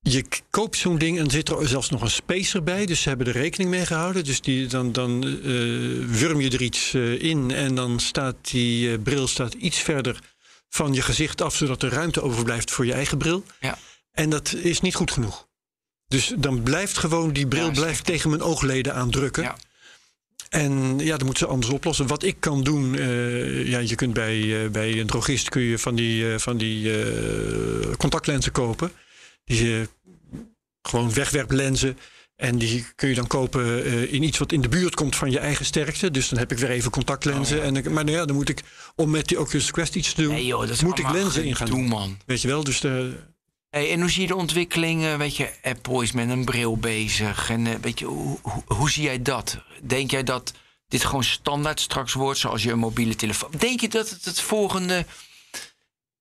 [0.00, 2.86] je koopt zo'n ding en er zit er zelfs nog een spacer bij.
[2.86, 4.24] Dus ze hebben er rekening mee gehouden.
[4.24, 5.40] Dus die, dan, dan eh,
[6.06, 10.18] wurm je er iets eh, in en dan staat die eh, bril staat iets verder
[10.68, 13.44] van je gezicht af, zodat er ruimte overblijft voor je eigen bril.
[13.60, 13.78] Ja.
[14.12, 15.45] En dat is niet goed genoeg.
[16.08, 19.42] Dus dan blijft gewoon die bril Ja, blijft tegen mijn oogleden aandrukken.
[19.42, 19.56] Ja.
[20.48, 22.06] En ja, dan moeten ze anders oplossen.
[22.06, 25.78] Wat ik kan doen, eh, ja, je kunt bij, eh, bij een drogist kun je
[25.78, 26.92] van die, eh, van die
[27.96, 28.92] contactlenzen kopen.
[29.44, 29.88] Die
[30.82, 31.98] gewoon wegwerplenzen.
[32.36, 35.38] En die kun je dan kopen in iets wat in de buurt komt van je
[35.38, 36.10] eigen sterkte.
[36.10, 37.56] Dus dan heb ik weer even contactlenzen.
[37.56, 37.68] Oh, ja.
[37.68, 38.62] en ik, maar nou ja, dan moet ik,
[38.94, 41.44] om met die Oculus Quest iets te doen, Nee joh, dat is moet ik lenzen
[41.44, 41.84] in gaan doen.
[41.84, 42.16] man.
[42.26, 43.12] Weet je wel, dus de,
[43.76, 45.16] Hey, en hoe zie je de ontwikkeling?
[45.16, 47.50] Weet je, Apple is met een bril bezig.
[47.50, 49.58] En eh, weet je, hoe, hoe, hoe zie jij dat?
[49.82, 50.52] Denk jij dat
[50.88, 53.50] dit gewoon standaard straks wordt, zoals je een mobiele telefoon?
[53.58, 55.06] Denk je dat het het volgende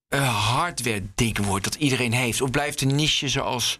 [0.08, 2.42] eh, hardware-ding wordt dat iedereen heeft?
[2.42, 3.78] Of blijft een niche zoals.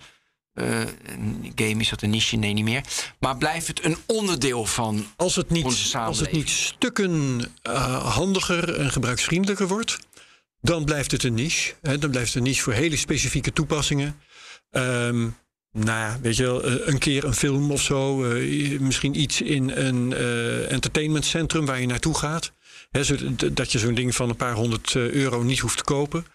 [0.54, 2.36] eh, een game is dat een niche?
[2.36, 2.84] Nee, niet meer.
[3.20, 5.06] Maar blijft het een onderdeel van.
[5.16, 10.00] Als het Onze niet, als het niet stukken eh, handiger en gebruiksvriendelijker wordt,
[10.66, 11.74] dan blijft het een niche.
[11.82, 14.20] Hè, dan blijft het een niche voor hele specifieke toepassingen.
[14.72, 15.22] Ehm,
[15.72, 18.24] nou ja, weet je wel, eh, een keer een film of zo.
[18.24, 22.52] eh, misschien iets in een eh, entertainmentcentrum waar je naartoe gaat.
[22.92, 23.02] Hè,
[23.54, 26.26] dat je zo'n ding van een paar honderd euro niet hoeft te kopen.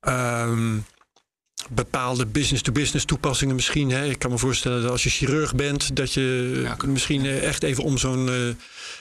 [0.00, 0.78] Ehm,
[1.70, 3.90] bepaalde business-to-business toepassingen misschien.
[3.90, 4.04] Hè.
[4.04, 7.84] Ik kan me voorstellen dat als je chirurg bent, dat je Ja, misschien echt even
[7.84, 8.26] om zo'n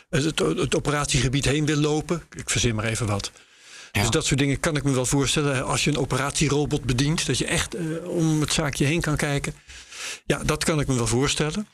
[0.10, 2.24] het, het operatiegebied heen wil lopen.
[2.36, 3.32] Ik verzin maar even wat.
[3.92, 4.02] Ja.
[4.02, 5.66] Dus dat soort dingen kan ik me wel voorstellen.
[5.66, 9.54] Als je een operatierobot bedient, dat je echt eh, om het zaakje heen kan kijken.
[10.26, 11.68] Ja, dat kan ik me wel voorstellen.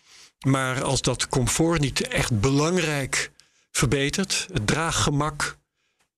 [0.45, 3.31] Maar als dat comfort niet echt belangrijk
[3.71, 5.57] verbetert, het draaggemak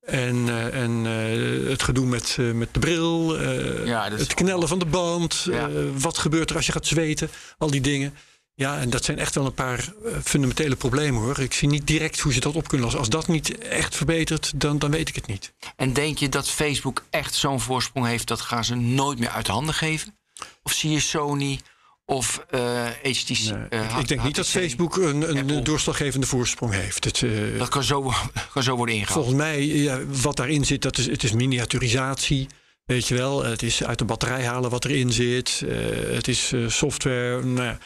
[0.01, 3.41] en, eh, en eh, het gedoe met, met de bril,
[3.85, 5.69] Ja, het knellen van de band, Ja.
[5.97, 8.13] wat gebeurt er als je gaat zweten, al die dingen.
[8.59, 11.39] Ja, en dat zijn echt wel een paar eh, fundamentele problemen hoor.
[11.39, 12.99] Ik zie niet direct hoe ze dat op kunnen lossen.
[12.99, 15.53] Als dat niet echt verbetert, dan, dan weet ik het niet.
[15.75, 19.47] En denk je dat Facebook echt zo'n voorsprong heeft dat gaan ze nooit meer uit
[19.47, 20.17] handen geven?
[20.63, 21.59] Of zie je Sony
[22.05, 23.29] of eh HTC?
[23.29, 24.47] Nee, eh, ik, ik denk niet dat?
[24.47, 27.03] Facebook een, een doorslaggevende voorsprong heeft.
[27.03, 27.25] Het,
[27.57, 28.13] Dat kan zo,
[28.53, 29.17] kan zo worden ingehaald.
[29.25, 32.47] volgens mij, ja, wat daarin zit, dat is, het is miniaturisatie.
[32.87, 35.61] Weet je wel, het is uit de batterij halen wat erin zit.
[35.65, 37.77] Eh, het is eh, software, nou ja,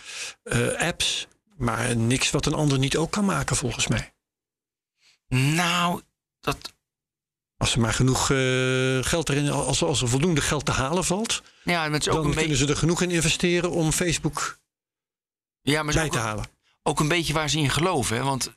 [0.43, 1.27] eh, apps.
[1.57, 4.13] Maar niks wat een ander niet ook kan maken, volgens mij.
[5.27, 6.01] Nou,
[6.39, 6.73] dat,
[7.57, 8.25] Als er maar genoeg
[9.07, 12.15] geld erin, als, als er voldoende geld te halen valt, ja, maar het is ook
[12.15, 14.59] dan een, kunnen ze er genoeg in investeren om Facebook
[15.61, 16.45] ja, maar bij te halen.
[16.83, 18.15] ook een beetje waar ze in geloven.
[18.15, 18.23] Hè?
[18.23, 18.51] Want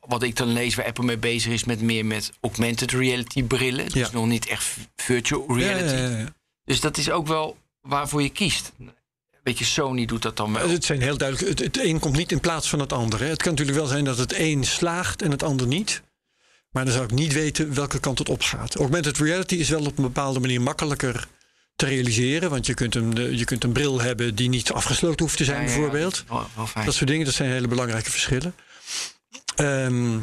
[0.00, 3.84] wat ik dan lees waar Apple mee bezig is met meer met augmented reality brillen.
[3.84, 4.08] Dus Ja.
[4.12, 4.66] nog niet echt
[4.96, 5.94] virtual reality.
[5.94, 6.34] ja, ja, ja.
[6.64, 8.72] Dus dat is ook wel waarvoor je kiest.
[9.42, 10.68] Weet je, Sony doet dat dan wel.
[10.70, 11.48] Het zijn heel duidelijk.
[11.48, 13.24] Het, het een komt niet in plaats van het andere.
[13.24, 16.02] Het kan natuurlijk wel zijn dat het een slaagt en het ander niet.
[16.70, 18.74] Maar dan zou ik niet weten welke kant het op gaat.
[18.76, 21.28] Augmented reality is wel op een bepaalde manier makkelijker
[21.76, 22.50] te realiseren.
[22.50, 25.64] Want je kunt een, je kunt een bril hebben die niet afgesloten hoeft te zijn,
[25.64, 26.24] bijvoorbeeld.
[26.84, 28.54] Dat soort dingen, dat zijn hele belangrijke verschillen.
[29.62, 30.18] Ehm,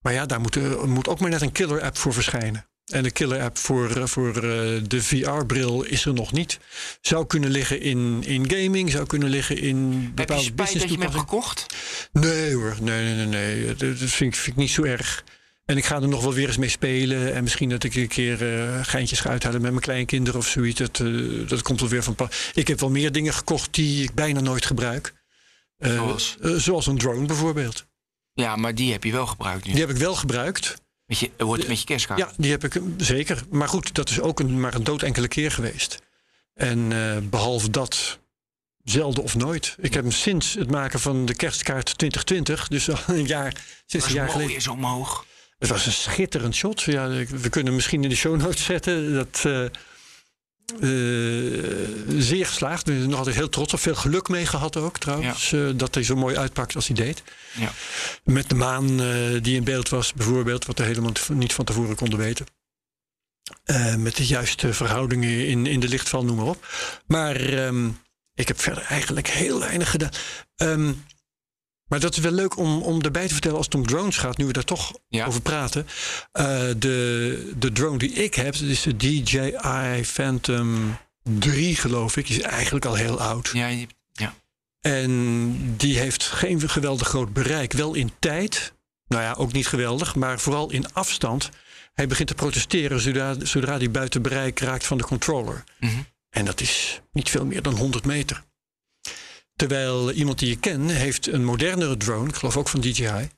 [0.00, 2.66] maar ja, daar moet, moet ook maar net een killer app voor verschijnen.
[2.84, 4.42] En de killer app voor, eh, voor eh,
[4.86, 6.58] de VR-bril is er nog niet.
[7.00, 10.80] Zou kunnen liggen in, in gaming, zou kunnen liggen in Heb je bepaalde spijt business
[10.80, 11.66] dat je hem hebt gekocht?
[12.12, 13.64] Nee hoor, nee, nee, nee.
[13.64, 13.74] nee.
[13.74, 15.24] Dat, vind, ik, vind ik niet zo erg.
[15.64, 17.34] En ik ga er nog wel weer eens mee spelen.
[17.34, 20.78] En misschien dat ik een keer eh, geintjes ga uithalen met mijn kleinkinderen of zoiets.
[20.78, 20.96] Dat,
[21.48, 22.50] dat komt wel weer van pas.
[22.54, 25.14] Ik heb wel meer dingen gekocht die ik bijna nooit gebruik.
[25.78, 26.36] Zoals?
[26.40, 27.86] zoals een drone bijvoorbeeld.
[28.34, 29.72] Ja, maar die heb je wel gebruikt nu.
[29.72, 30.82] Die heb ik wel gebruikt.
[31.06, 32.20] Met je, wordt met je kerstkaart.
[32.20, 33.42] Ja, die heb ik zeker.
[33.50, 35.98] Maar goed, dat is ook een, maar een dood enkele keer geweest.
[36.54, 38.18] En eh, behalve dat,
[38.84, 39.76] zelden of nooit.
[39.78, 44.06] Ik heb hem sinds het maken van de kerstkaart 2020, dus al een jaar, sinds
[44.06, 44.56] een jaar mooi geleden.
[44.56, 45.26] is omhoog.
[45.58, 46.82] Het was een schitterend shot.
[46.82, 49.14] Ja, we kunnen misschien in de show notes zetten.
[49.14, 49.64] Dat, eh,
[52.18, 52.86] zeer geslaagd.
[52.86, 53.80] Zijn nog altijd heel trots op.
[53.80, 55.52] Veel geluk mee gehad ook trouwens.
[55.52, 57.22] eh, dat hij zo mooi uitpakt als hij deed.
[57.54, 57.72] Ja.
[58.24, 60.66] Met de maan eh, die in beeld was bijvoorbeeld.
[60.66, 62.46] Wat we helemaal niet van tevoren konden weten.
[63.64, 66.66] Eh, met de juiste verhoudingen in, in de lichtval, noem maar op.
[67.06, 67.88] Maar ehm,
[68.34, 70.10] ik heb verder eigenlijk heel weinig gedaan.
[70.56, 70.92] Ehm,
[71.88, 74.36] maar dat is wel leuk om, om erbij te vertellen als het om drones gaat,
[74.36, 75.26] nu we daar toch Ja.
[75.26, 75.86] over praten.
[76.32, 76.44] Eh,
[76.76, 82.26] de, de drone die ik heb, dat is de DJI Phantom 3, geloof ik.
[82.26, 83.50] Die is eigenlijk al heel oud.
[83.52, 83.68] Ja,
[84.12, 84.34] ja.
[84.80, 87.72] En die heeft geen geweldig groot bereik.
[87.72, 88.72] Wel in tijd.
[89.08, 91.50] Nou ja, ook niet geweldig, maar vooral in afstand.
[91.92, 95.64] Hij begint te protesteren zodra, zodra hij buiten bereik raakt van de controller.
[95.80, 95.92] Mhm.
[96.30, 98.42] En dat is niet veel meer dan 100 meter.
[99.56, 103.28] Terwijl iemand die je ken heeft een modernere drone, ik geloof ook van DJI.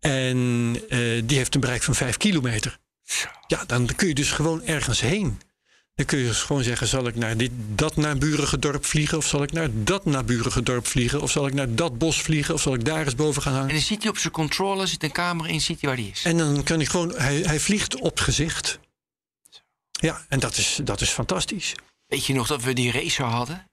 [0.00, 2.78] En eh, die heeft een bereik van 5 kilometer.
[3.46, 5.40] Ja, dan kun je dus gewoon ergens heen.
[5.94, 9.18] Dan kun je dus gewoon zeggen: zal ik naar dit, dat naburige dorp vliegen?
[9.18, 11.22] Of zal ik naar dat naburige dorp vliegen?
[11.22, 12.54] Of zal ik naar dat bos vliegen?
[12.54, 13.74] Of zal ik daar eens boven gaan En hangen?
[13.74, 16.24] dan ziet hij op zijn controller, zit een camera in, ziet hij waar hij is.
[16.24, 18.78] En dan kan hij gewoon, hij, hij vliegt op gezicht.
[19.90, 21.74] Ja, en dat is, dat is fantastisch.
[22.06, 23.67] Weet je nog dat we die racer hadden?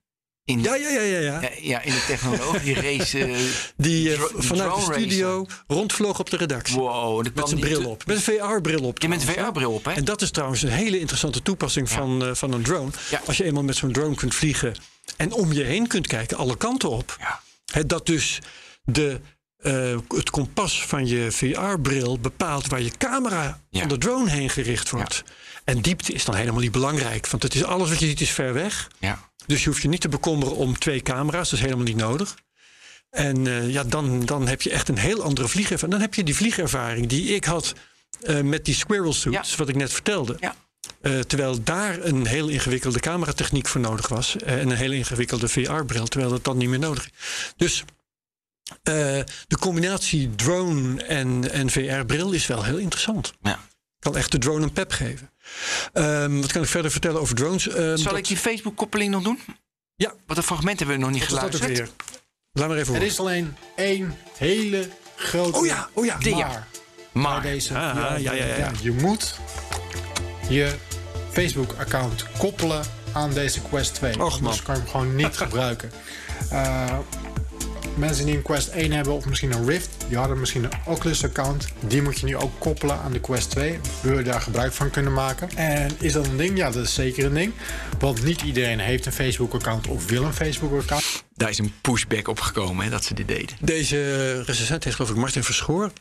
[0.46, 1.20] In, Ja, ja, ja, ja.
[1.20, 1.42] ja.
[1.42, 3.26] ja, ja, in de technologie race.
[3.26, 3.38] eh,
[3.78, 6.76] Die eh, vanuit de studio rondvloog op de redactie.
[6.76, 8.06] wow, Met zijn bril op.
[8.06, 9.02] Met een VR-bril op.
[9.02, 9.28] Ja, met een.
[9.34, 9.92] VR-bril op, hè?
[9.92, 12.92] En dat is trouwens een hele interessante toepassing van, eh, van een drone.
[13.10, 13.22] Ja.
[13.26, 14.76] Als je eenmaal met zo'n drone kunt vliegen
[15.18, 17.18] en om je heen kunt kijken, alle kanten op.
[17.20, 17.84] Ja.
[17.84, 18.40] Dat dus
[18.84, 19.20] de,
[19.58, 24.90] eh, het kompas van je VR-bril bepaalt waar je camera van de drone heen gericht
[24.90, 25.24] wordt.
[25.64, 28.30] En diepte is dan helemaal niet belangrijk, want het is alles wat je ziet is
[28.32, 28.88] ver weg.
[29.00, 29.30] Ja.
[29.48, 31.50] Dus je hoeft je niet te bekommeren om twee camera's.
[31.50, 32.36] Dat is helemaal niet nodig.
[33.10, 35.92] En eh, ja, dan, dan heb je echt een heel andere vliegervaring.
[35.92, 37.74] Dan heb je die vliegervaring die ik had
[38.22, 39.58] eh, met die squirrel suits, Ja.
[39.58, 40.38] wat ik net vertelde.
[40.40, 40.56] Ja.
[41.02, 44.36] Eh, terwijl daar een heel ingewikkelde cameratechniek voor nodig was.
[44.38, 47.12] en een heel ingewikkelde VR-bril, terwijl dat dan niet meer nodig is.
[47.58, 47.84] Dus
[48.84, 48.94] eh,
[49.48, 53.34] de combinatie drone en, en VR-bril is wel heel interessant.
[53.42, 53.60] Ja.
[54.00, 55.30] Kan echt de drone een pep geven.
[55.94, 57.68] Ehm, wat kan ik verder vertellen over drones?
[57.68, 59.40] Ehm, Zal dat- ik die Facebook-koppeling nog doen?
[59.96, 60.14] Ja.
[60.28, 61.78] Wat een fragment hebben we nog niet is dat ook geluisterd.
[61.78, 61.90] weer?
[62.52, 66.18] Laat maar even Er is alleen één hele grote Oh ja, oh ja.
[66.38, 66.68] Maar.
[67.12, 68.72] Maar, bij deze Ah, ja, ja, ja.
[68.82, 69.36] Je moet
[70.50, 70.76] je
[71.32, 72.84] Facebook-account koppelen
[73.14, 74.14] aan deze Quest 2.
[74.14, 74.64] Och, Anders man.
[74.64, 75.92] kan je hem gewoon niet gebruiken.
[76.50, 76.98] Eh,
[77.96, 81.68] mensen die een Quest 1 hebben of misschien een Rift, die hadden misschien een Oculus-account.
[81.88, 83.80] Die moet je nu ook koppelen aan de Quest 2.
[84.02, 85.50] Wil je daar gebruik van kunnen maken?
[85.56, 86.58] En is dat een ding?
[86.58, 87.54] Ja, dat is zeker een ding.
[88.00, 91.24] Want niet iedereen heeft een Facebook-account of wil een Facebook-account.
[91.34, 93.56] daar is een pushback op gekomen hè, dat ze dit deden.
[93.62, 95.92] Deze recensent heet geloof ik Martin Verschoor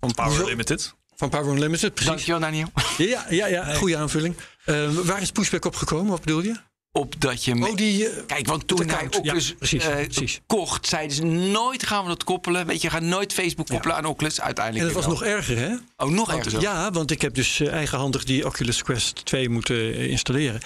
[0.00, 0.44] Van Power Zo.
[0.46, 0.94] Limited.
[1.16, 1.90] van Power Unlimited.
[1.94, 2.10] Precies.
[2.12, 2.68] Dankjewel, Daniel.
[2.98, 4.36] Ja, ja, ja goede aanvulling.
[4.64, 6.10] Eh, waar is pushback op gekomen?
[6.10, 6.56] Wat bedoel je?
[6.96, 7.54] Op dat je...
[7.54, 8.08] Oh, die...
[8.08, 9.08] eh, Kijk, want toen hij.
[9.10, 10.40] Ja, Oculus precies, eh, precies.
[10.46, 12.66] kocht, zeiden ze nooit gaan we dat koppelen.
[12.66, 14.38] Weet je, ga nooit Facebook koppelen aan Oculus.
[14.38, 15.74] en Uiteindelijk dat was nog erger, hè?
[15.96, 16.60] Oh, nog ook.
[16.60, 20.60] Ja, want ik heb dus eh, eigenhandig die Oculus Quest 2 moeten installeren.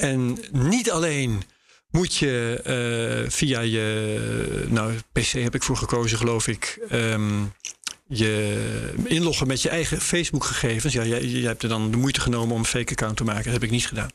[0.00, 1.42] En niet alleen
[1.90, 6.78] moet je via je nou, PC heb ik voor gekozen, geloof ik.
[6.88, 7.42] ehm,
[8.06, 10.92] je inloggen met je eigen Facebook-gegevens.
[10.92, 13.44] Ja, jij, jij hebt er dan de moeite genomen om een fake account te maken.
[13.44, 14.10] Dat heb ik niet gedaan.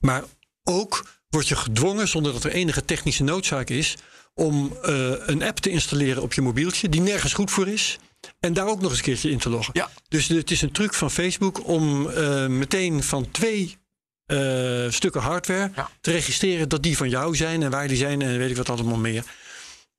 [0.00, 0.22] Maar
[0.68, 3.94] ook word je gedwongen, zonder dat er enige technische noodzaak is,
[4.34, 7.98] om eh, een app te installeren op je mobieltje, die nergens goed voor is.
[8.40, 9.74] En daar ook nog eens een keertje in te loggen.
[9.76, 9.90] Ja.
[10.08, 13.76] Dus de- het is een truc van Facebook om eh, meteen van twee
[14.26, 15.90] eh, stukken hardware Ja.
[16.00, 18.68] te registreren dat die van jou zijn en waar die zijn en weet ik wat
[18.68, 19.24] allemaal meer.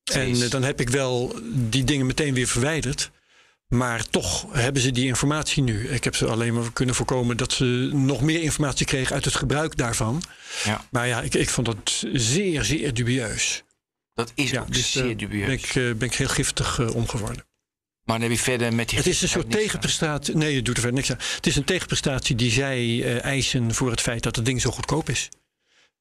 [0.03, 0.49] En Precies.
[0.49, 3.11] dan heb ik wel die dingen meteen weer verwijderd.
[3.70, 5.88] Maar toch hebben ze die informatie nu.
[5.88, 9.36] Ik heb ze alleen maar kunnen voorkomen dat ze nog meer informatie kregen uit het
[9.36, 10.22] gebruik daarvan.
[10.63, 10.86] Ja.
[10.91, 13.63] Maar ja, ik, ik vond dat zeer, zeer dubieus.
[14.13, 15.45] Dat is Ja, ook dus zeer eh, dubieus.
[15.45, 17.47] ben ik, eh, ben ik heel giftig eh, omgeworden.
[18.03, 18.97] Maar dan heb je verder met die...
[18.97, 19.51] Het is een soort aan.
[19.51, 20.36] tegenprestatie.
[20.36, 21.20] Nee, het doet er verder niks aan.
[21.36, 25.09] Het is een tegenprestatie die zij eisen voor het feit dat het ding zo goedkoop
[25.09, 25.30] is.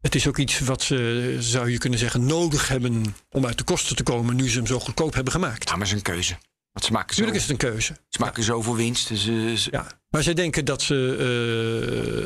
[0.01, 3.65] Het is ook iets wat ze, zou je kunnen zeggen, nodig hebben om uit de
[3.65, 5.69] kosten te komen nu ze hem zo goedkoop hebben gemaakt.
[5.69, 6.39] Ja, maar is een keuze.
[6.79, 7.97] Want ze maken, zo, Natuurlijk is het een keuze.
[8.09, 9.09] ze maken zoveel winst.
[9.09, 9.87] Dus, eh, ze- Ja.
[10.11, 11.17] Maar zij denken dat ze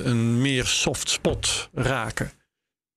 [0.05, 2.33] eh, een meer soft spot raken.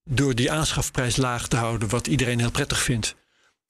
[0.04, 3.16] Door die aanschafprijs laag te houden, wat iedereen heel prettig vindt.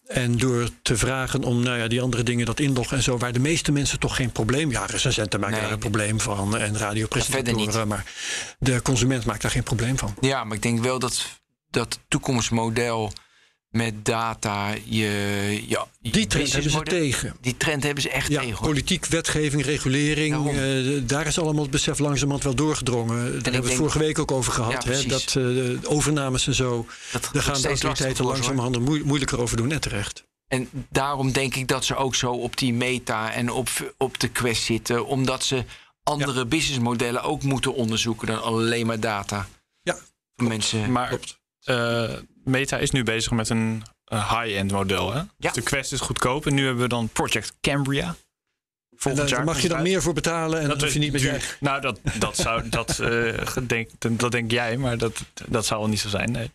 [0.06, 3.34] En door te vragen om nou ja, die andere dingen, dat inloggen en zo, waar
[3.34, 4.72] de meeste mensen toch geen probleem.
[4.72, 5.64] Ja, recensenten maken Nee.
[5.66, 7.88] daar een probleem van en verder radiopresentatoren.
[7.88, 8.06] Maar
[8.60, 10.16] de consument maakt daar geen probleem van.
[10.22, 11.26] Ja, maar ik denk wel dat
[11.70, 13.14] dat toekomstmodel
[13.76, 17.36] met data, je, ja, Die trend hebben ze tegen.
[17.42, 18.56] Die trend hebben ze echt Ja, tegen.
[18.56, 18.68] hoor.
[18.68, 20.50] politiek, wetgeving, regulering.
[20.50, 23.16] Eh, daar is allemaal het besef langzamerhand wel doorgedrongen.
[23.18, 24.84] Daar hebben we het vorige week ook over gehad.
[24.84, 26.86] Ja, hè, dat eh, de overnames en zo.
[27.12, 29.72] Dat Daar gaan de autoriteiten langzamerhand moe- moeilijker over doen.
[29.72, 30.24] En terecht.
[30.48, 34.28] En daarom denk ik dat ze ook zo op die meta en op, op de
[34.28, 35.06] quest zitten.
[35.06, 35.64] Omdat ze
[36.04, 39.48] andere businessmodellen ook moeten onderzoeken dan alleen maar data.
[39.82, 39.98] Ja,
[40.36, 40.92] Voor mensen.
[40.92, 41.18] Maar
[41.66, 42.10] eh,
[42.44, 45.14] Meta is nu bezig met een high-end model.
[45.14, 45.22] Hè?
[45.38, 45.52] Ja.
[45.52, 46.46] De Quest is goedkoop.
[46.46, 48.08] En nu hebben we dan Project Cambria.
[48.08, 48.16] En
[49.02, 51.22] Volgend daar jaar mag je dan meer voor betalen en dat hoef je niet met
[51.22, 52.70] je Nou, dat, dat zou.
[52.70, 56.32] Dat, eh, denk, dat denk jij, maar dat, dat zou wel niet zo zijn.
[56.32, 56.52] Nee.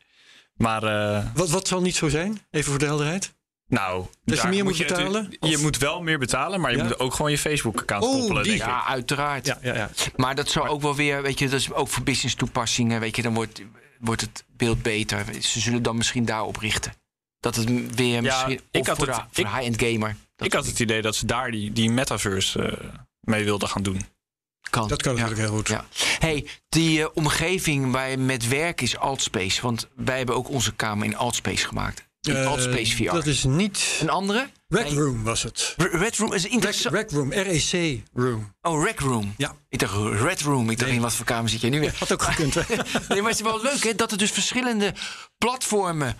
[0.54, 0.82] Maar.
[0.82, 2.40] eh, Wat, wat zal niet zo zijn?
[2.50, 3.32] Even voor de helderheid.
[3.66, 5.26] nou, Dat je daar meer moet je betalen?
[5.40, 6.82] Je Of- moet wel meer betalen, maar je Ja?
[6.84, 8.42] moet ook gewoon je Facebook-account Oh, koppelen.
[8.42, 8.62] Denk ik.
[8.62, 9.46] ja, uiteraard.
[9.46, 9.90] Ja, ja, ja.
[10.16, 13.16] Maar dat zou ook wel weer, weet je, dat is ook voor business toepassingen, weet
[13.16, 13.62] je, dan wordt,
[14.00, 15.42] wordt het beeld beter.
[15.42, 16.92] Ze zullen dan misschien daarop richten.
[17.40, 20.16] Dat het weer misschien ik of had voor, het- de, voor high-end gamer.
[20.36, 22.88] Dat ik had het idee dat ze daar die, die metaverse eh,
[23.20, 24.04] mee wilden gaan doen.
[24.70, 24.88] kan.
[24.88, 25.20] Dat kan Ja.
[25.20, 25.68] natuurlijk heel goed.
[25.68, 25.84] Ja.
[26.18, 29.62] Hey, die eh, omgeving waar je met werk is Altspace.
[29.62, 32.08] Want wij hebben ook onze kamer in Altspace gemaakt.
[32.20, 33.04] In Eh, Altspace VR.
[33.10, 33.98] Dat is niet...
[34.00, 34.48] Een andere?
[34.68, 34.94] Rec Nee.
[34.94, 35.74] Room was het.
[35.76, 36.94] R- Red Room is Rec, interessant.
[36.94, 38.54] Rec Room, R-E-C Room.
[38.62, 39.34] Oh, Rec Room.
[39.36, 39.54] Ja.
[39.68, 40.70] Ik dacht Red Room.
[40.70, 40.96] Ik dacht, Nee.
[40.98, 41.94] in wat voor kamer zit jij nu weer?
[41.98, 42.54] Had ook gekund.
[42.54, 42.62] hè?
[43.08, 44.94] Nee, maar het is wel leuk hè, dat er dus verschillende
[45.38, 46.16] platformen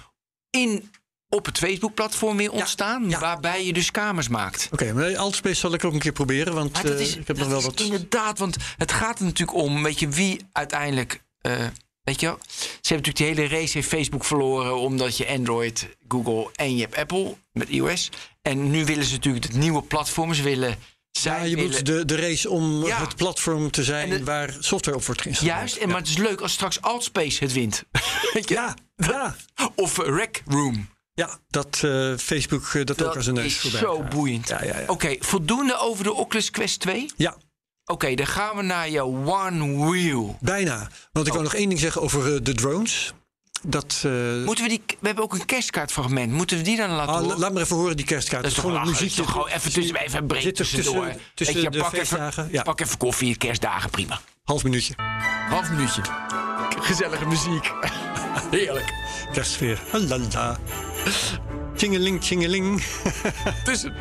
[0.51, 0.91] in,
[1.29, 3.09] op het Facebook-platform weer ontstaan.
[3.09, 3.19] ja.
[3.19, 4.69] Waarbij je dus kamers maakt.
[4.73, 6.55] Oké, maar Altspace zal ik ook een keer proberen.
[6.55, 7.81] Want Maar dat eh, is, ik heb dat nog wel is wat...
[7.81, 11.67] inderdaad, want het gaat er natuurlijk om, weet je, wie uiteindelijk, eh,
[12.11, 12.39] weet je, wel,
[12.81, 16.81] ze hebben natuurlijk die hele race heeft Facebook verloren omdat je Android, Google en je
[16.83, 18.09] hebt Apple met iOS.
[18.43, 20.77] En nu willen ze natuurlijk het nieuwe platform, ze willen,
[21.11, 23.01] zij Ja, je willen, moet de, de race om Ja.
[23.01, 25.59] het platform te zijn de- waar software op wordt geïnstalleerd.
[25.59, 27.85] juist, en, maar het is leuk als straks Altspace het wint.
[28.47, 29.37] Ja, ja.
[29.75, 30.89] Of Rec Room.
[31.15, 34.09] ja dat eh, Facebook eh, dat, ook Dat als een neus is voorbij zo gaat.
[34.11, 34.49] boeiend.
[34.49, 34.85] Ja, ja, ja.
[34.87, 37.11] Oké, voldoende over de Oculus Quest 2?
[37.17, 37.37] Ja,
[37.91, 40.37] Oké, dan gaan we naar je One Wheel.
[40.41, 40.89] bijna.
[41.13, 43.13] Want ik wil nog één ding zeggen over eh, de drones.
[43.63, 44.13] Dat, eh,
[44.45, 44.83] Moeten we die...
[44.87, 46.33] We hebben ook een kerstkaartfragment.
[46.33, 47.39] Moeten we die dan laten ah, horen?
[47.39, 48.43] laat maar even horen die kerstkaart.
[48.43, 49.23] Dat is gewoon gewoon een muziekje.
[49.23, 51.05] Toch gewoon even tussen, even break Zit er tussendoor.
[51.05, 52.63] tussen- tussen Weet je, de pak feestdagen, Even, ja.
[52.63, 54.21] Pak even koffie, kerstdagen, prima.
[54.45, 54.95] Half minuutje.
[55.49, 56.03] Half minuutje.
[56.81, 57.73] Gezellige muziek.
[58.51, 58.95] Heerlijk.
[59.33, 59.83] Kerstsfeer.
[59.91, 60.59] Halala.
[61.77, 62.83] Tjingeling, tjingeling.
[63.65, 63.95] Tussen.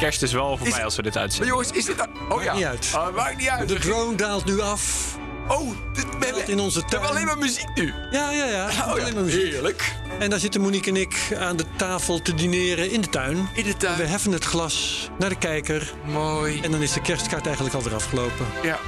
[0.00, 1.48] Kerst is wel voorbij als we dit Maar uitzenden.
[1.50, 1.96] jongens, is dit...
[2.28, 2.54] Oh ja.
[2.54, 2.90] niet uit.
[2.94, 3.68] Oh, maakt niet uit.
[3.68, 5.04] De drone daalt nu af.
[5.48, 7.10] Oh, dit, we hebben, in onze we hebben tuin.
[7.12, 7.94] alleen maar muziek nu.
[8.10, 8.66] Ja, ja, ja.
[8.66, 9.52] Oh ja, Alleen maar muziek.
[9.52, 9.94] heerlijk.
[10.18, 13.48] En daar zitten Monique en ik aan de tafel te dineren in de tuin.
[13.54, 13.96] In de tuin.
[13.96, 15.92] We heffen het glas naar de kijker.
[16.04, 16.60] Mooi.
[16.60, 18.46] En dan is de kerstkaart eigenlijk alweer afgelopen.
[18.62, 18.78] Ja.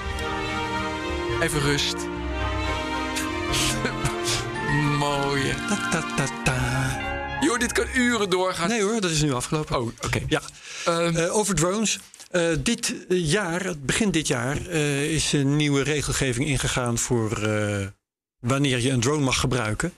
[1.41, 1.97] Even rust.
[4.99, 5.55] Mooie.
[5.69, 6.62] Ta, ta, ta, ta.
[7.43, 8.69] Joh, dit kan uren doorgaan.
[8.69, 9.81] Nee hoor, dat is nu afgelopen.
[9.81, 10.21] Oh, oké.
[10.29, 10.43] Ja.
[10.85, 11.99] Ehm, Eh, over drones.
[12.31, 17.87] Eh, dit jaar, begin dit jaar, eh, is een nieuwe regelgeving ingegaan voor eh,
[18.39, 19.93] wanneer je een drone mag gebruiken.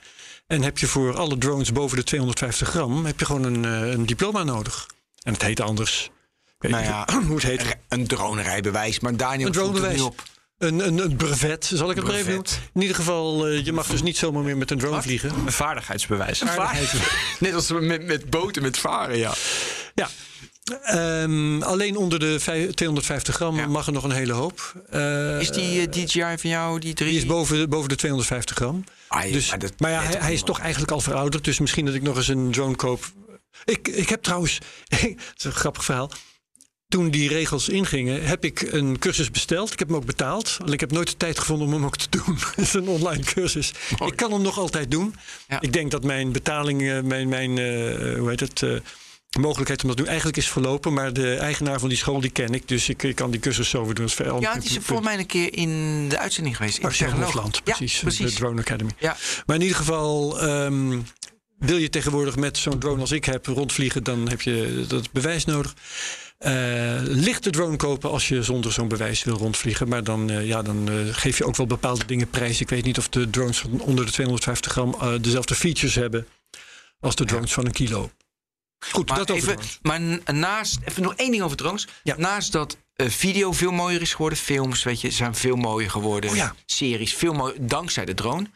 [0.46, 3.90] En heb je voor alle drones boven de 250 gram, heb je gewoon een, eh,
[3.92, 4.86] een diploma nodig.
[5.22, 6.10] En het heet anders.
[6.58, 7.76] Nou ja, hoe het heet.
[7.88, 9.94] Een dronerijbewijs, maar Daniel Een dronebewijs.
[9.94, 10.22] niet op.
[10.66, 12.26] Een, een, een brevet, zal ik het maar even.
[12.42, 12.60] Brevet.
[12.74, 15.30] In ieder geval, eh, je mag dus niet zomaar meer met een drone vliegen.
[15.46, 16.42] Een vaardigheidsbewijs.
[17.40, 19.32] Net als met, met boten met varen, ja.
[19.94, 20.08] Ja.
[20.82, 23.66] Ehm, alleen onder de vij- 250 gram Ja.
[23.66, 24.72] mag er nog een hele hoop.
[24.90, 27.08] Eh, Is die eh, DJI van jou, die drie?
[27.10, 28.84] Die is boven, boven de 250 gram.
[29.08, 31.44] Ah, ja, dus, maar maar ja, hij, hij is toch eigenlijk al verouderd.
[31.44, 33.04] Dus misschien dat ik nog eens een drone koop.
[33.64, 34.58] Ik, ik heb trouwens,
[34.88, 36.10] het is een grappig verhaal.
[36.94, 39.72] Toen die regels ingingen, heb ik een cursus besteld.
[39.72, 40.58] Ik heb hem ook betaald.
[40.66, 42.38] Ik heb nooit de tijd gevonden om hem ook te doen.
[42.54, 43.72] Het is een online cursus.
[44.06, 45.14] Ik kan hem nog altijd doen.
[45.48, 45.60] Ja.
[45.60, 48.70] Ik denk dat mijn betaling, mijn, mijn eh, hoe heet het, eh,
[49.38, 50.92] mogelijkheid om dat doen eigenlijk is verlopen.
[50.92, 52.68] Maar de eigenaar van die school, die ken ik.
[52.68, 54.08] Dus ik, ik kan die cursus zo weer doen.
[54.08, 56.78] Veel- Ja, die is volgens mij een keer in de uitzending geweest.
[56.78, 57.24] In Technoloog.
[57.24, 57.98] Hofland, Ja, precies.
[58.00, 58.32] precies.
[58.34, 58.90] De Drone Academy.
[58.98, 59.16] Ja.
[59.46, 60.98] Maar in ieder geval, ehm,
[61.58, 65.44] wil je tegenwoordig met zo'n drone als ik heb rondvliegen, dan heb je dat bewijs
[65.44, 65.74] nodig.
[66.44, 69.88] Eh lichte drone kopen als je zonder zo'n bewijs wil rondvliegen.
[69.88, 72.60] Maar dan, eh, ja, dan eh, geef je ook wel bepaalde dingen prijs.
[72.60, 76.26] Ik weet niet of de drones van onder de 250 gram dezelfde features hebben
[77.00, 78.10] als de drones van een kilo.
[78.90, 81.88] Goed, Maar, dat over even, maar naast, even nog één ding over drones.
[82.02, 82.14] Ja.
[82.16, 86.30] Naast dat video veel mooier is geworden, films weet je, zijn veel mooier geworden.
[86.30, 86.54] Oh ja.
[86.66, 88.46] Series veel mooier, dankzij de drone.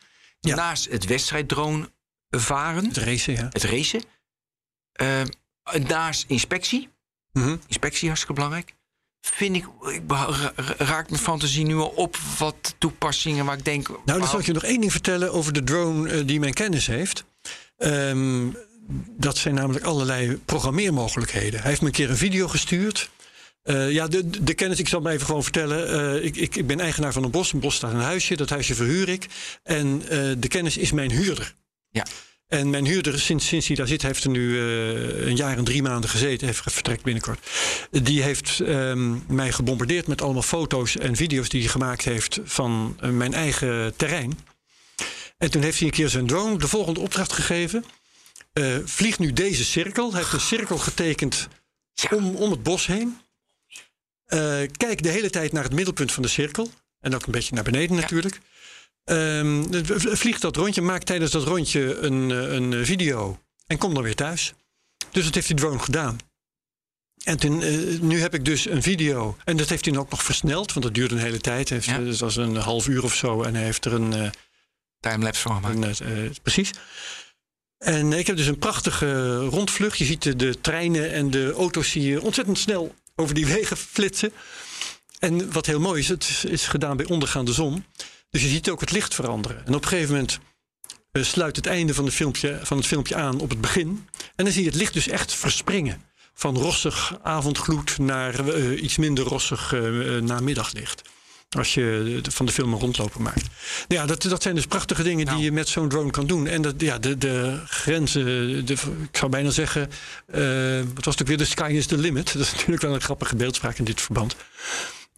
[0.40, 0.54] Ja.
[0.54, 1.90] Naast het wedstrijddrone
[2.30, 3.48] varen, Het racen, ja.
[3.50, 4.02] het racen.
[5.86, 6.88] Naast inspectie,
[7.38, 7.56] Mhm.
[7.66, 8.76] inspectie hartstikke belangrijk.
[9.20, 9.64] Vind ik,
[9.94, 10.02] ik
[10.78, 13.88] raakt mijn fantasie nu al op wat toepassingen waar ik denk.
[13.88, 16.54] Nou, dan zal ik je nog één ding vertellen over de drone eh, die mijn
[16.54, 17.24] kennis heeft.
[17.76, 18.46] Ehm,
[19.16, 21.60] dat zijn namelijk allerlei programmeermogelijkheden.
[21.60, 23.10] Hij heeft me een keer een video gestuurd.
[23.62, 25.88] Eh, ja, de, de kennis, ik zal maar even gewoon vertellen.
[25.88, 27.52] Eh, ik, ik, ik ben eigenaar van een bos.
[27.52, 28.36] Een bos staat een huisje.
[28.36, 29.26] Dat huisje verhuur ik.
[29.62, 29.98] En
[30.38, 31.54] de kennis is mijn huurder.
[31.90, 32.06] Ja.
[32.48, 35.64] En mijn huurder, sinds, sinds hij daar zit, heeft er nu eh, een jaar en
[35.64, 36.46] drie maanden gezeten.
[36.46, 37.46] Heeft vertrekt binnenkort.
[37.90, 42.96] Die heeft ehm, mij gebombardeerd met allemaal foto's en video's die hij gemaakt heeft van
[43.00, 44.38] eh, mijn eigen terrein.
[45.38, 47.84] En toen heeft hij een keer zijn drone de volgende opdracht gegeven.
[48.52, 50.10] Eh, vlieg nu deze cirkel.
[50.10, 51.48] Hij heeft een cirkel getekend
[51.92, 52.16] Ja.
[52.16, 53.18] om, om het bos heen.
[54.76, 56.70] Kijk de hele tijd naar het middelpunt van de cirkel.
[57.00, 58.40] En ook een beetje naar beneden natuurlijk.
[59.08, 63.38] Ehm, v- vlieg dat rondje, maak tijdens dat rondje een, eh, een video.
[63.66, 64.52] En kom dan weer thuis.
[65.10, 66.18] Dus dat heeft die drone gedaan.
[67.24, 69.36] En toen, eh, nu heb ik dus een video.
[69.44, 71.68] En dat heeft hij dan ook nog versneld, want dat duurde een hele tijd.
[71.68, 71.98] Heeft, Ja.
[71.98, 73.42] eh, Dat was een half uur of zo.
[73.42, 74.12] En hij heeft er een.
[74.12, 74.30] eh,
[75.00, 76.00] Timelapse van gemaakt.
[76.00, 76.70] een, precies.
[77.78, 79.98] En ik heb dus een prachtige rondvlucht.
[79.98, 84.32] Je ziet de, de treinen en de auto's je ontzettend snel over die wegen flitsen.
[85.18, 87.84] En wat heel mooi is, het is gedaan bij ondergaande zon.
[88.30, 89.66] Dus je ziet ook het licht veranderen.
[89.66, 90.38] En op een gegeven moment
[91.12, 94.06] eh, sluit het einde van, de filmpje, van het filmpje aan op het begin.
[94.36, 96.02] En dan zie je het licht dus echt verspringen.
[96.34, 99.80] Van rossig avondgloed naar eh, iets minder rossig eh,
[100.20, 101.02] namiddaglicht.
[101.56, 103.42] Als je de- van de film een rondlopen maakt.
[103.88, 105.36] Nou ja, dat, dat zijn dus prachtige dingen Nou.
[105.36, 106.46] die je met zo'n drone kan doen.
[106.46, 108.24] En dat, ja, de, de grenzen,
[108.66, 108.72] de,
[109.10, 109.90] ik zou bijna zeggen,
[110.94, 112.32] wat was het ook weer, de sky is the limit.
[112.32, 114.36] Dat is natuurlijk wel een grappige beeldspraak in dit verband.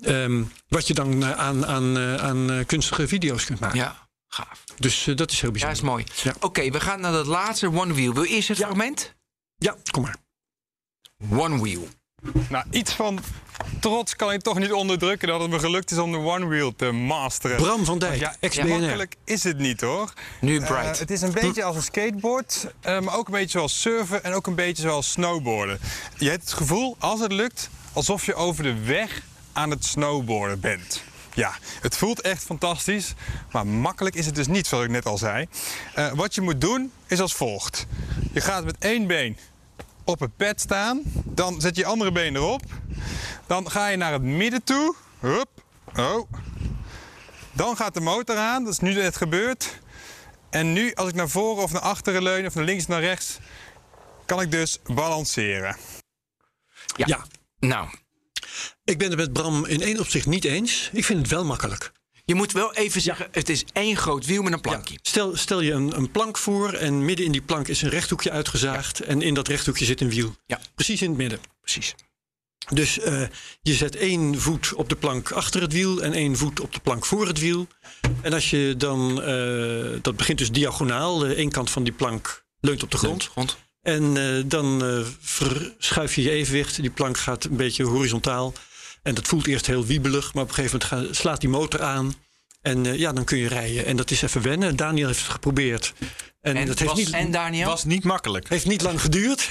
[0.03, 3.79] Ehm, wat je dan eh, aan, aan, eh, aan eh, kunstige video's kunt maken.
[3.79, 4.65] Ja, gaaf.
[4.77, 5.79] Dus dat is heel Ja, bijzonder.
[5.79, 6.05] is mooi.
[6.23, 6.35] Ja.
[6.41, 8.13] Oké, we gaan naar dat laatste One Wheel.
[8.15, 9.15] Wil je eerst het fragment?
[9.57, 10.17] Ja, kom maar.
[11.31, 11.89] One Wheel.
[12.49, 13.19] Nou, iets van
[13.81, 16.75] trots kan ik toch niet onderdrukken dat het me gelukt is om de One Wheel
[16.77, 17.57] te masteren.
[17.57, 18.69] Bram van Dijk, Ja, ex-BNR.
[18.69, 20.13] makkelijk is het niet hoor.
[20.41, 20.99] Nu Bright.
[20.99, 24.47] het is een beetje als een skateboard, maar ook een beetje zoals surfen en ook
[24.47, 25.81] een beetje zoals snowboarden.
[26.19, 29.23] Je hebt het gevoel, als het lukt, alsof je over de weg
[29.53, 31.03] aan het snowboarden bent.
[31.35, 33.15] Ja, het voelt echt fantastisch,
[33.53, 35.47] maar makkelijk is het dus niet, zoals ik net al zei.
[35.95, 37.87] Eh, wat je moet doen is als volgt.
[38.33, 39.39] Je gaat met één been
[40.05, 42.63] op het pad staan, dan zet je je andere been erop.
[43.47, 44.95] Dan ga je naar het midden toe.
[45.21, 45.49] Hup.
[45.97, 46.33] Oh.
[47.53, 49.79] Dan gaat de motor aan, dat is nu net gebeurd.
[50.51, 53.01] En nu, als ik naar voren of naar achteren leun, of naar links of naar
[53.01, 53.39] rechts,
[54.27, 55.77] kan ik dus balanceren.
[56.97, 57.07] Ja.
[57.07, 57.25] Ja.
[57.59, 57.89] Nou,
[58.85, 60.91] Ik ben het met Bram in één opzicht niet eens.
[60.93, 61.93] Ik vind het wel makkelijk.
[62.25, 64.99] je moet wel even zeggen, het is één groot wiel met een plankje.
[65.03, 68.31] Stel, stel je een, een plank voor en midden in die plank is een rechthoekje
[68.31, 69.01] uitgezaagd.
[69.01, 70.35] En in dat rechthoekje zit een wiel.
[70.47, 70.61] Ja.
[70.75, 71.41] Precies in het midden.
[71.61, 71.95] Precies.
[72.69, 73.23] Dus eh,
[73.63, 76.81] je zet één voet op de plank achter het wiel en één voet op de
[76.81, 77.67] plank voor het wiel.
[78.23, 82.45] En als je dan, eh, dat begint dus diagonaal, de één kant van die plank
[82.61, 83.25] leunt op de grond.
[83.25, 83.57] Grond.
[83.83, 86.81] En eh, dan eh, verschuif je je evenwicht.
[86.81, 88.53] Die plank gaat een beetje horizontaal.
[89.03, 91.83] En dat voelt eerst heel wiebelig, maar op een gegeven moment gaat- slaat die motor
[91.83, 92.15] aan.
[92.63, 93.85] En eh, ja, dan kun je rijden.
[93.87, 94.77] En dat is even wennen.
[94.77, 95.93] Daniel heeft het geprobeerd.
[96.41, 98.49] En, En, dat heeft was, niet, en Daniel, was niet makkelijk.
[98.49, 99.49] heeft niet lang geduurd.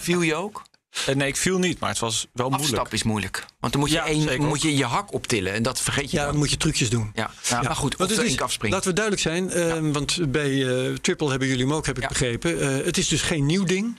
[0.00, 0.62] viel je ook?
[1.06, 2.72] Eh, nee, ik viel niet, maar het was wel moeilijk.
[2.72, 3.44] Afstap is moeilijk.
[3.60, 5.52] Want dan moet je, Ja, één, moet je je hak optillen.
[5.52, 6.30] En dat vergeet je Ja, dan.
[6.30, 7.10] dan moet je trucjes doen.
[7.14, 8.76] Ja, ja, maar goed, Want of het is- afspringen.
[8.76, 12.02] Laten we duidelijk zijn, eh, want bij eh, Triple hebben jullie hem ook, heb ik
[12.02, 12.08] Ja.
[12.08, 12.60] begrepen.
[12.60, 13.96] Eh, het is dus geen nieuw ding.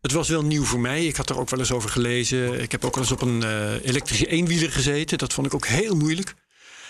[0.00, 1.06] Het was wel nieuw voor mij.
[1.06, 2.60] Ik had er ook wel eens over gelezen.
[2.60, 5.18] Ik heb ook wel eens op een eh, elektrische eenwieler gezeten.
[5.18, 6.34] Dat vond ik ook heel moeilijk.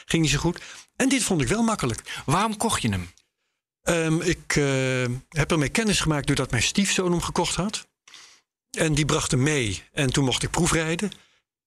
[0.05, 0.61] Ging niet zo goed.
[0.97, 2.01] En dit vond ik wel makkelijk.
[2.27, 3.11] Waarom kocht je hem?
[3.83, 4.65] Ehm, ik eh,
[5.29, 7.87] heb ermee kennis gemaakt doordat mijn stiefzoon hem gekocht had.
[8.75, 9.83] En die bracht hem mee.
[9.93, 11.11] En toen mocht ik proefrijden.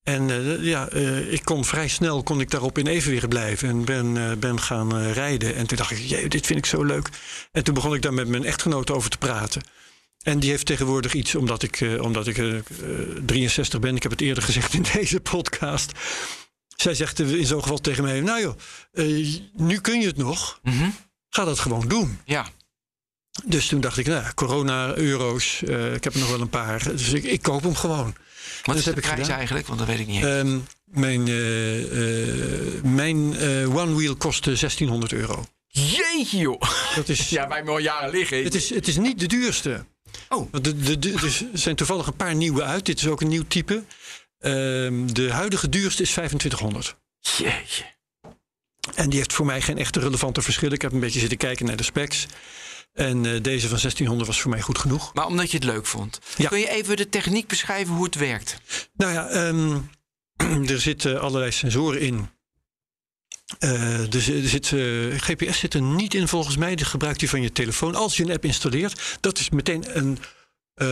[0.03, 3.69] En eh, ja, eh, ik kon vrij snel kon ik daarop in evenwicht blijven.
[3.69, 5.55] En ben, eh, ben gaan rijden.
[5.55, 7.09] En toen dacht ik, jee, dit vind ik zo leuk.
[7.51, 9.61] En toen begon ik daar met mijn echtgenoot over te praten.
[10.27, 12.63] En die heeft tegenwoordig iets, omdat ik, omdat ik eh, eh,
[13.25, 13.95] 63 ben.
[13.95, 15.91] Ik heb het eerder gezegd in deze podcast.
[16.75, 18.57] Zij zegt in zo'n geval tegen mij: Nou joh,
[19.53, 20.59] nu kun je het nog.
[20.63, 20.89] Mhm.
[21.29, 22.19] Ga dat gewoon doen.
[22.25, 22.47] Ja,
[23.45, 26.83] Dus toen dacht ik, nou, corona-euro's, eh, ik heb er nog wel een paar.
[26.83, 28.15] Dus ik, ik koop hem gewoon.
[28.63, 29.67] wat is de heb prijs eigenlijk?
[29.67, 30.23] Want dat weet ik niet.
[30.23, 35.45] Ehm, mijn eh, eh, mijn eh, One Wheel kostte 1600 euro.
[35.67, 36.61] Jeetje joh.
[36.95, 38.43] Dat is, Ja, wij al jaren liggen.
[38.43, 39.85] het, is, het is niet de duurste.
[40.29, 40.51] Oh.
[40.51, 42.85] Want de, de, de- er zijn toevallig een paar nieuwe uit.
[42.85, 43.83] Dit is ook een nieuw type.
[44.39, 46.95] Ehm, de huidige duurste is 2500.
[47.19, 47.83] Jeetje.
[48.95, 50.73] En die heeft voor mij geen echte relevante verschillen.
[50.73, 52.25] Ik heb een beetje zitten kijken naar de specs.
[52.93, 55.13] En eh, deze van 1600 was voor mij goed genoeg.
[55.13, 56.19] Maar omdat je het leuk vond.
[56.37, 56.47] Ja.
[56.49, 58.57] Kun je even de techniek beschrijven hoe het werkt?
[58.93, 59.79] Nou ja, ehm,
[60.73, 62.29] er zitten allerlei sensoren in.
[63.59, 64.79] Eh, er, zi- zit, eh,
[65.19, 66.75] GPS zit er niet in volgens mij.
[66.75, 67.95] Die gebruikt u van je telefoon.
[67.95, 70.17] Als je een app installeert, dat is meteen een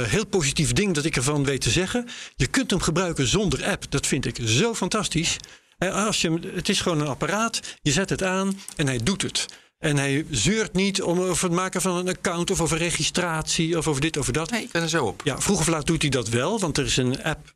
[0.07, 2.07] heel positief ding dat ik ervan weet te zeggen.
[2.35, 3.91] Je kunt hem gebruiken zonder app.
[3.91, 5.37] Dat vind ik zo fantastisch.
[5.77, 7.59] En als je, het is gewoon een apparaat.
[7.81, 9.45] Je zet het aan en hij doet het.
[9.79, 13.87] En hij zeurt niet om over het maken van een account of over registratie of
[13.87, 14.51] over dit over dat.
[14.51, 15.21] Nee, ik ben er zo op.
[15.23, 17.53] Ja, vroeg of laat doet hij dat wel, want er is een app.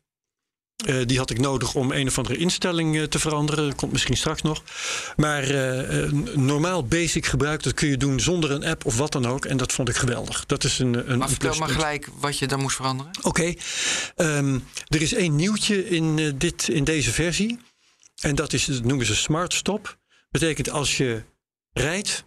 [0.86, 3.66] eh, die had ik nodig om een of andere instelling eh, te veranderen.
[3.66, 4.62] Dat komt misschien straks nog.
[5.16, 9.26] Maar eh, normaal basic gebruik, dat kun je doen zonder een app of wat dan
[9.26, 9.44] ook.
[9.44, 10.46] En dat vond ik geweldig.
[10.46, 13.12] Dat is een, een, Maar vertel maar gelijk wat je dan moest veranderen.
[13.22, 13.54] Oké,
[14.16, 14.58] ehm,
[14.88, 17.58] er is één nieuwtje in, dit, in deze versie.
[18.20, 19.98] En dat is, dat noemen ze Smart Stop.
[20.30, 21.22] Betekent als je
[21.72, 22.24] rijdt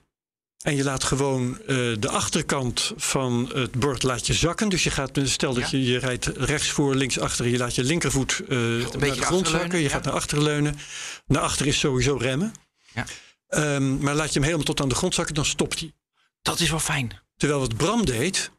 [0.64, 1.68] en je laat gewoon eh,
[2.00, 4.70] de achterkant van het bord laat je zakken.
[4.70, 5.78] Dus je gaat, stel dat Ja.
[5.78, 7.48] je, je rijdt rechts voor, links achter.
[7.48, 9.78] Je laat je linkervoet eh, naar de grond zakken.
[9.78, 9.90] Je ja.
[9.90, 10.78] gaat naar achteren leunen.
[11.26, 12.54] Naar achter is sowieso remmen.
[12.94, 13.06] Ja.
[13.48, 15.94] Ehm, maar laat je hem helemaal tot aan de grond zakken, dan stopt hij.
[16.42, 17.22] Dat is wel fijn.
[17.38, 18.52] Terwijl wat Bram deed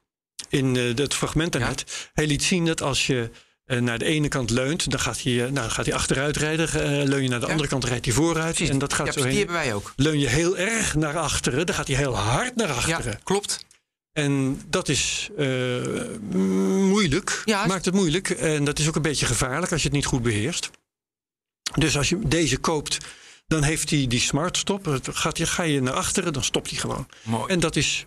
[0.49, 3.31] in eh, het fragment daarnet, hij liet zien dat als je
[3.65, 6.37] eh, naar de ene kant leunt, dan gaat hij, eh, nou, dan gaat hij achteruit
[6.37, 6.69] rijden.
[6.69, 7.51] eh, leun je naar de Ja.
[7.53, 8.55] andere kant, rijdt hij vooruit.
[8.55, 8.69] Precies.
[8.73, 9.93] En dat gaat ja, zo die hebben wij ook.
[9.97, 13.21] Leun je heel erg naar achteren, dan gaat hij heel hard naar Ja, achteren.
[13.23, 13.65] klopt.
[14.13, 15.31] En dat is
[16.31, 17.43] moeilijk.
[17.45, 17.67] Ja.
[17.67, 18.31] Maakt het moeilijk.
[18.31, 20.71] En dat is ook een beetje gevaarlijk als je het niet goed beheerst.
[21.75, 22.99] Dus als je deze koopt,
[23.47, 25.01] dan heeft hij die smart stop.
[25.13, 27.07] Gaat ga je naar achteren, dan stopt hij gewoon.
[27.23, 27.53] Mooi.
[27.53, 28.05] En dat is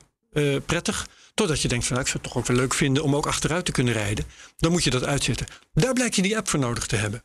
[0.66, 1.08] prettig.
[1.38, 3.28] Totdat je denkt van nou, ik zou het toch ook wel leuk vinden om ook
[3.28, 4.26] achteruit te kunnen rijden.
[4.58, 5.48] Dan moet je dat uitzetten.
[5.74, 7.24] Daar blijkt je die app voor nodig te hebben.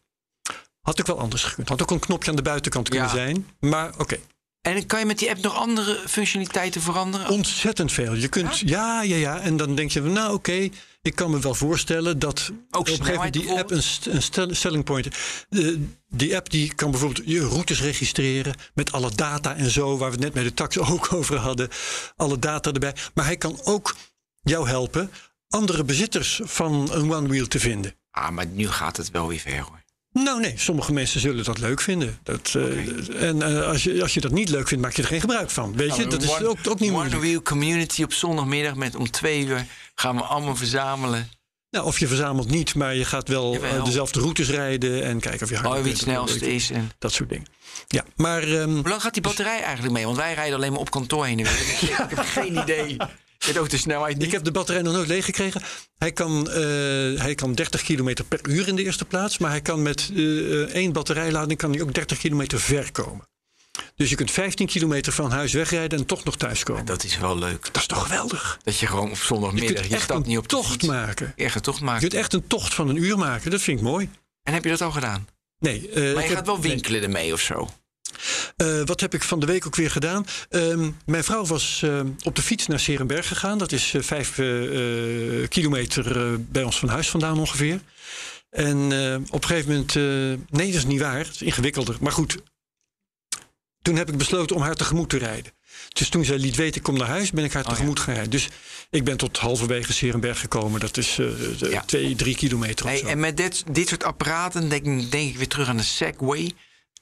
[0.80, 1.68] Had ook wel anders gekund.
[1.68, 3.14] Had ook een knopje aan de buitenkant kunnen Ja.
[3.14, 3.48] zijn.
[3.60, 4.18] Maar oké.
[4.62, 7.28] En kan je met die app nog andere functionaliteiten veranderen?
[7.28, 8.14] Ontzettend veel.
[8.14, 9.02] Je kunt, ja?
[9.02, 10.68] ja, ja, En dan denk je, van, nou oké,
[11.02, 14.06] ik kan me wel voorstellen dat Ook op een gegeven moment die app een, st-
[14.06, 14.22] een
[14.56, 15.08] stel- point.
[15.50, 15.76] eh,
[16.08, 20.14] die app die kan bijvoorbeeld je routes registreren met alle data en zo, waar we
[20.14, 21.68] het net met de tax ook over hadden.
[22.16, 22.94] Alle data erbij.
[23.14, 23.96] Maar hij kan ook
[24.42, 25.10] jou helpen
[25.48, 27.94] andere bezitters van een one wheel te vinden.
[28.10, 29.81] Ah, maar nu gaat het wel weer ver hoor.
[30.12, 32.18] Nou nee, sommige mensen zullen dat leuk vinden.
[32.22, 35.08] Dat, eh, En eh, als, je, als je dat niet leuk vindt, maak je er
[35.08, 35.76] geen gebruik van.
[35.76, 37.22] Weet je, dat is One- ook, ook niet One moeilijk.
[37.22, 41.30] Wheel Community op zondagmiddag met om twee uur gaan we allemaal verzamelen.
[41.70, 45.42] Nou, of je verzamelt niet, maar je gaat wel eh, dezelfde routes rijden en kijken
[45.42, 46.70] of je harder Oh, wie het snelste is.
[46.70, 46.90] En...
[46.98, 47.46] Dat soort dingen.
[47.88, 50.04] Ja, maar ehm, Hoe lang gaat die batterij eigenlijk mee?
[50.04, 51.82] Want wij rijden alleen maar op kantoor heen en weer.
[52.10, 52.96] ik heb geen idee.
[53.42, 54.26] Ik weet ook de snelheid niet.
[54.26, 55.62] ik heb de batterij nog nooit leeg gekregen.
[55.98, 56.54] Hij kan, eh,
[57.20, 59.38] hij kan 30 kilometer per uur in de eerste plaats.
[59.38, 60.22] Maar hij kan met eh,
[60.60, 63.26] één batterijlading kan hij ook 30 kilometer ver komen.
[63.96, 66.84] Dus je kunt 15 kilometer van huis wegrijden en toch nog thuiskomen.
[66.84, 67.64] Dat is wel leuk.
[67.64, 68.58] Dat is toch geweldig?
[68.64, 70.86] Dat je gewoon op Je zondagmiddag, kunt je, echt stapt niet op de tocht fiets.
[70.86, 71.32] maken.
[71.36, 72.00] Echt een tocht Je maken.
[72.00, 73.50] kunt echt een tocht van een uur maken.
[73.50, 74.10] Dat vind ik mooi.
[74.42, 75.26] En heb je dat al gedaan?
[75.58, 76.70] Nee, eh, Maar ik je heb- gaat wel nee.
[76.70, 77.68] winkelen ermee of zo.
[78.56, 80.26] Eh, wat heb ik van de week ook weer gedaan?
[80.48, 83.58] Ehm, mijn vrouw was eh, op de fiets naar Serenberg gegaan.
[83.58, 84.34] Dat is eh, vijf
[85.48, 87.80] kilometer bij ons van huis vandaan ongeveer.
[88.50, 88.76] En
[89.30, 89.94] op een gegeven moment...
[90.50, 91.18] nee, dat is niet waar.
[91.18, 91.96] Het is ingewikkelder.
[92.00, 92.36] Maar goed,
[93.82, 95.52] toen heb ik besloten om haar tegemoet te rijden.
[95.92, 97.74] Dus toen zij liet weten, ik kom naar huis, ben ik haar Oh, ja.
[97.74, 98.30] tegemoet gaan rijden.
[98.30, 98.48] Dus
[98.90, 100.80] ik ben tot halverwege Serenberg gekomen.
[100.80, 101.82] Dat is eh, Ja.
[101.86, 103.06] twee, drie kilometer of zo.
[103.06, 106.52] en met dit, dit soort apparaten denk, denk ik weer terug aan de Segway.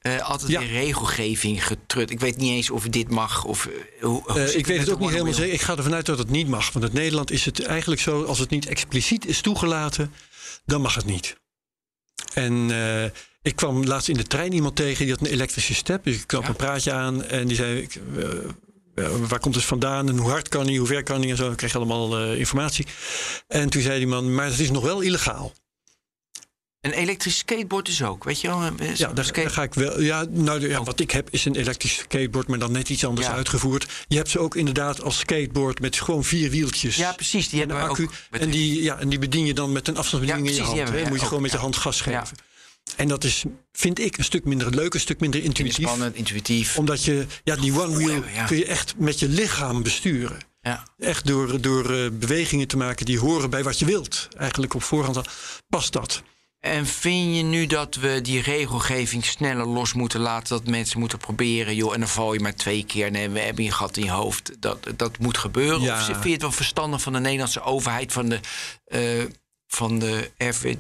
[0.00, 0.58] Eh, altijd Ja.
[0.60, 2.10] weer regelgeving getrut.
[2.10, 3.44] Ik weet niet eens of dit mag.
[3.44, 3.72] Of, eh,
[4.04, 5.52] hoe, hoe Eh, ik weet het ook niet helemaal zeker.
[5.54, 6.72] Ik ga ervan uit dat het niet mag.
[6.72, 10.12] Want in Nederland is het eigenlijk zo, als het niet expliciet is toegelaten,
[10.64, 11.36] dan mag het niet.
[12.34, 12.70] En
[13.42, 16.04] ik kwam laatst in de trein iemand tegen die had een elektrische step.
[16.04, 16.48] Dus ik kwam Ja.
[16.48, 18.00] een praatje aan en die zei: ik,
[19.28, 21.50] Waar komt het vandaan en hoe hard kan hij, hoe ver kan hij en zo.
[21.50, 22.86] Ik kreeg allemaal informatie.
[23.48, 25.52] En toen zei die man: Maar het is nog wel illegaal.
[26.80, 28.62] Een elektrisch skateboard is ook, weet je wel?
[28.62, 30.00] Ja, daar, skate- daar ga ik wel.
[30.00, 33.26] Ja, nou, ja, wat ik heb is een elektrisch skateboard, maar dan net iets anders
[33.26, 33.32] Ja.
[33.32, 33.86] uitgevoerd.
[34.08, 36.96] Je hebt ze ook inderdaad als skateboard met gewoon vier wieltjes.
[36.96, 37.48] ja, precies.
[37.48, 38.08] Die en hebben een accu.
[38.30, 40.70] met- En die, ja, en die bedien je dan met een afstandsbediening Ja, in je
[40.70, 40.96] precies, hand.
[40.96, 41.10] die hè.
[41.10, 42.20] moet je gewoon met je hand gas Ja.
[42.20, 42.36] geven.
[42.96, 45.86] En dat is, vind ik, een stuk minder leuk, een stuk minder intuïtief.
[45.86, 46.76] Spannend, intuïtief.
[46.78, 48.44] Omdat je, ja, die one wheel ja.
[48.44, 50.38] kun je echt met je lichaam besturen.
[50.62, 50.82] Ja.
[50.98, 54.28] Echt door, door eh, bewegingen te maken die horen bij wat je wilt.
[54.38, 55.20] Eigenlijk op voorhand
[55.68, 56.22] past dat.
[56.60, 60.56] En vind je nu dat we die regelgeving sneller los moeten laten?
[60.56, 63.10] Dat mensen moeten proberen, joh, en dan val je maar twee keer.
[63.10, 64.52] Nee, we hebben een gat in je hoofd.
[64.58, 65.80] Dat, dat moet gebeuren.
[65.80, 65.98] Ja.
[65.98, 68.40] Of vind je het wel verstandig van de Nederlandse overheid, van de,
[68.84, 69.24] eh,
[69.66, 70.74] van de RV,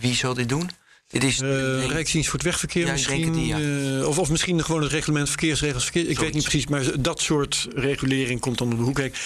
[0.00, 0.70] wie zal dit doen?
[1.08, 3.52] Dit is, Uh, Rijksdienst voor het wegverkeer Ja, ik denk misschien.
[3.54, 5.82] het niet, eh, of, of misschien gewoon het reglement verkeersregels.
[5.84, 8.94] Verkeer, ik weet niet precies, maar dat soort regulering komt dan op de hoek.
[8.94, 9.18] Kijk,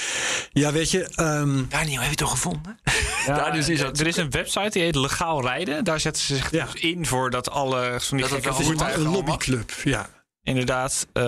[0.53, 1.09] ja, weet je.
[1.15, 2.79] ehm, Daniel, heb je het toch gevonden?
[3.27, 4.01] Ja, Daar dus is er- dat.
[4.01, 5.85] er is een website die heet Legaal Rijden.
[5.85, 6.65] Daar zetten ze zich Ja.
[6.73, 9.73] dus in voor dat alle van die Dat is een lobbyclub.
[9.85, 10.09] Ja.
[10.43, 11.23] Inderdaad, eh,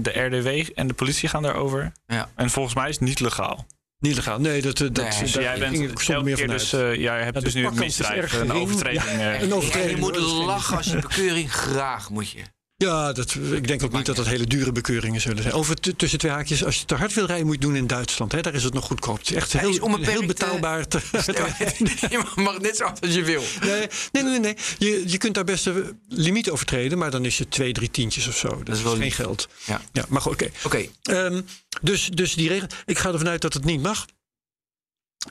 [0.00, 1.92] de RDW en de politie gaan daarover.
[2.06, 2.30] Ja.
[2.36, 3.66] En volgens mij is het niet legaal.
[3.98, 4.40] Niet legaal.
[4.40, 6.60] Nee, dat, eh, dat, Nee, Dus jij bent ging ik elke meer keer vanuit.
[6.60, 9.02] dus, eh, jij hebt Ja, de dus nu een misdrijf, een overtreding.
[9.04, 9.24] Ja, eh.
[9.26, 9.98] een En je overtreding.
[9.98, 12.42] moet lachen als je bekeuring graag moet je.
[12.84, 15.54] Ja, dat, ik denk ook niet dat dat hele dure bekeuringen zullen zijn.
[15.54, 18.32] Over tussen twee haakjes, als je te hard wil rijden, moet je doen in Duitsland.
[18.32, 18.40] Hè?
[18.40, 19.18] Daar is het nog goedkoop.
[19.18, 20.88] Het is echt Hij is heel, heel eh, betaalbaar.
[20.88, 21.00] te-
[22.10, 23.42] Je mag net zo hard als je wil.
[23.60, 24.38] Nee, nee, nee.
[24.40, 24.56] nee.
[24.78, 28.26] Je, je kunt daar best een limiet overtreden, maar dan is het twee, drie tientjes
[28.28, 28.48] of zo.
[28.48, 29.48] Dat, is is, wel geen geld.
[29.64, 29.80] Ja.
[29.92, 30.50] ja maar goed, oké.
[30.64, 31.40] Oké, Ehm,
[31.82, 32.66] dus, dus die regel.
[32.86, 34.06] Ik ga ervan uit dat het niet mag.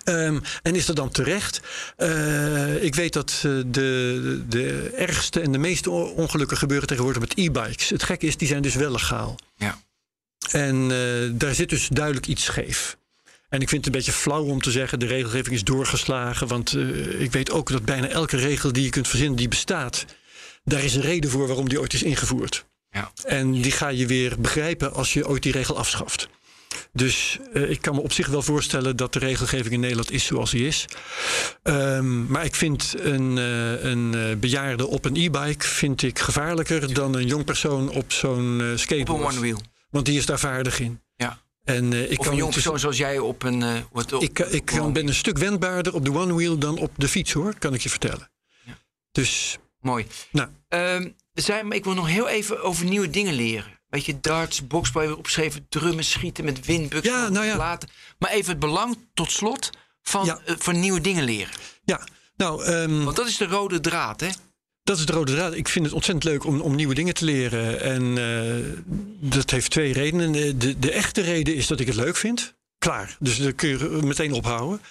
[0.03, 1.61] Ehm, en is dat dan terecht?
[1.95, 7.37] Eh, ik weet dat eh, de, de ergste en de meeste ongelukken gebeuren tegenwoordig met
[7.37, 7.89] e-bikes.
[7.89, 9.35] Het gekke is, die zijn dus wel legaal.
[9.55, 9.81] Ja.
[10.51, 12.97] En eh, daar zit dus duidelijk iets scheef.
[13.49, 16.47] En ik vind het een beetje flauw om te zeggen, de regelgeving is doorgeslagen.
[16.47, 16.77] Want
[17.17, 20.05] ik weet ook dat bijna elke regel die je kunt verzinnen, die bestaat.
[20.63, 22.65] Daar is een reden voor waarom die ooit is ingevoerd.
[22.91, 23.11] Ja.
[23.23, 26.29] En die ga je weer begrijpen als je ooit die regel afschaft.
[26.97, 30.25] Dus eh, ik kan me op zich wel voorstellen dat de regelgeving in Nederland is
[30.25, 30.85] zoals die is.
[31.63, 36.93] Ehm, maar ik vind een, eh, een eh, bejaarde op een e-bike vind ik gevaarlijker
[36.93, 39.19] dan een jong persoon op zo'n op skateboard.
[39.21, 39.61] een one wheel.
[39.89, 41.01] Want die is daar vaardig in.
[41.15, 41.41] Ja.
[41.63, 43.63] En, ik Of kan een jong dus- persoon zoals jij op een...
[43.91, 46.91] wat, op, ik, ik kan- ben een stuk wendbaarder op de one wheel dan op
[46.97, 48.31] de fiets hoor, kan ik je vertellen.
[48.65, 48.77] Ja.
[49.11, 50.05] Dus, Mooi.
[50.31, 51.01] nou, Ehm,
[51.33, 53.76] er zijn, maar ik wil nog heel even over nieuwe dingen leren.
[53.89, 57.07] Weet je, darts, boxbal hebben we opgeschreven, drummen, schieten met windbuks.
[57.07, 57.57] Ja, nou ja.
[57.57, 57.89] Laten.
[58.19, 59.69] Maar even het belang tot slot
[60.01, 60.39] van, Ja.
[60.45, 61.53] eh, van nieuwe dingen leren.
[61.85, 62.07] ja.
[62.37, 64.27] Nou, ehm, Want dat is de rode draad, hè?
[64.83, 65.53] Dat is de rode draad.
[65.53, 67.81] Ik vind het ontzettend leuk om, om nieuwe dingen te leren.
[67.81, 68.81] En eh,
[69.31, 70.31] dat heeft twee redenen.
[70.31, 72.55] De, de, de echte reden is dat ik het leuk vind.
[72.77, 73.15] Klaar.
[73.19, 74.81] Dus dat kun je meteen ophouden.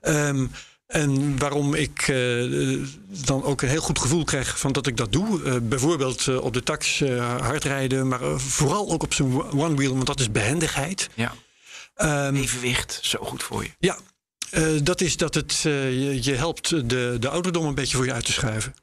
[0.00, 0.46] Ehm,
[0.88, 2.78] en waarom ik eh,
[3.24, 5.44] dan ook een heel goed gevoel krijg van dat ik dat doe.
[5.44, 7.00] Eh, bijvoorbeeld eh, op de tax
[7.38, 8.08] hard rijden.
[8.08, 9.94] Maar vooral ook op zo'n one wheel.
[9.94, 11.08] Want dat is behendigheid.
[11.14, 11.34] Ja.
[11.94, 13.70] Ehm, Evenwicht, zo goed voor je.
[13.78, 13.98] ja,
[14.82, 18.24] dat is dat het je, je helpt de, de ouderdom een beetje voor je uit
[18.24, 18.74] te schuiven.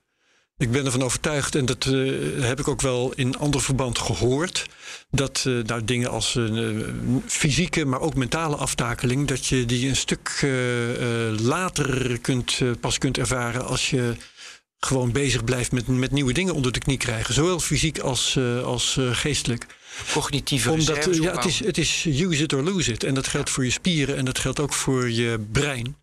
[0.58, 1.94] Ik ben ervan overtuigd, en dat eh,
[2.40, 4.66] heb ik ook wel in ander verband gehoord,
[5.12, 6.50] dat nou, dingen als eh,
[7.26, 10.46] fysieke, maar ook mentale aftakeling, dat je die een stuk
[11.40, 14.16] later kunt, pas kunt ervaren als je
[14.80, 17.34] gewoon bezig blijft met, met nieuwe dingen onder de knie krijgen.
[17.34, 19.66] Zowel fysiek als, als geestelijk
[20.12, 23.04] Cognitieve omdat ja, het, is, het is use it or lose it.
[23.04, 25.96] En dat geldt voor je spieren en dat geldt ook voor je brein.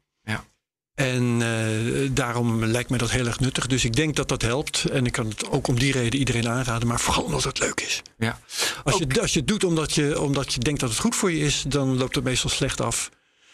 [1.03, 3.67] En eh, daarom lijkt mij dat heel erg nuttig.
[3.67, 4.85] Dus ik denk dat dat helpt.
[4.85, 6.89] En ik kan het ook om die reden iedereen aanraden.
[6.89, 8.03] Maar vooral omdat het leuk is.
[8.19, 8.39] Ja.
[8.85, 11.33] Als, je, als je het doet omdat je, omdat je denkt dat het goed voor
[11.33, 13.11] je is, dan loopt het meestal slecht af.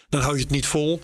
[0.08, 1.02] Dan hou je het niet vol.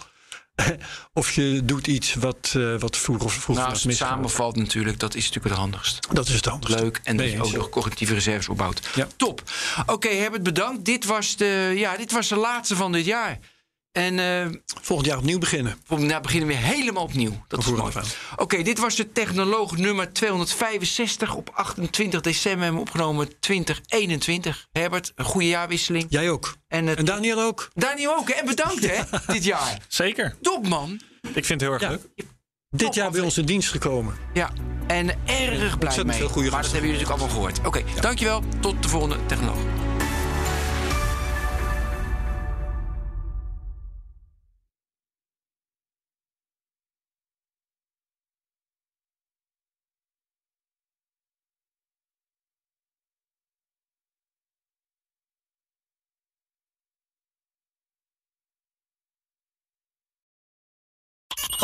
[1.12, 5.14] of je doet iets wat, eh wat vroeger of vroeger Nou, het samenvalt natuurlijk, dat
[5.14, 6.08] is natuurlijk het handigst.
[6.12, 6.82] Dat is het handigste.
[6.82, 8.88] Leuk en dat je je ook nog cognitieve reserves opbouwt.
[8.94, 9.06] Ja.
[9.16, 9.42] Top.
[9.86, 10.84] Oké, Herbert, bedankt.
[10.84, 13.38] Dit was, de, ja, dit was de laatste van dit jaar.
[13.94, 14.46] En eh
[14.82, 15.76] Volgend jaar opnieuw beginnen.
[15.86, 17.44] volgend jaar beginnen we weer helemaal opnieuw.
[17.48, 17.92] Dat is mooi.
[18.36, 24.68] Oké, dit was de technoloog nummer 265 op 28 december hebben we opgenomen 2021.
[24.72, 26.06] Herbert, een goede jaarwisseling.
[26.08, 26.56] Jij ook.
[26.68, 27.68] En, En Daniel ook.
[27.74, 28.28] Daniel ook?
[28.28, 29.78] En bedankt hè, dit jaar.
[29.88, 30.36] Zeker.
[30.42, 31.00] Top man.
[31.34, 31.88] Ik vind het heel erg Ja.
[31.90, 32.00] leuk.
[32.70, 34.14] Dit jaar bij ons in dienst gekomen.
[34.32, 34.50] Ja,
[34.86, 35.16] en erg
[35.56, 36.16] blij Ontzettend mee.
[36.18, 37.66] veel goede maar dat hebben jullie natuurlijk allemaal gehoord.
[37.66, 38.42] Oké, dankjewel.
[38.60, 39.58] Tot de volgende technoloog.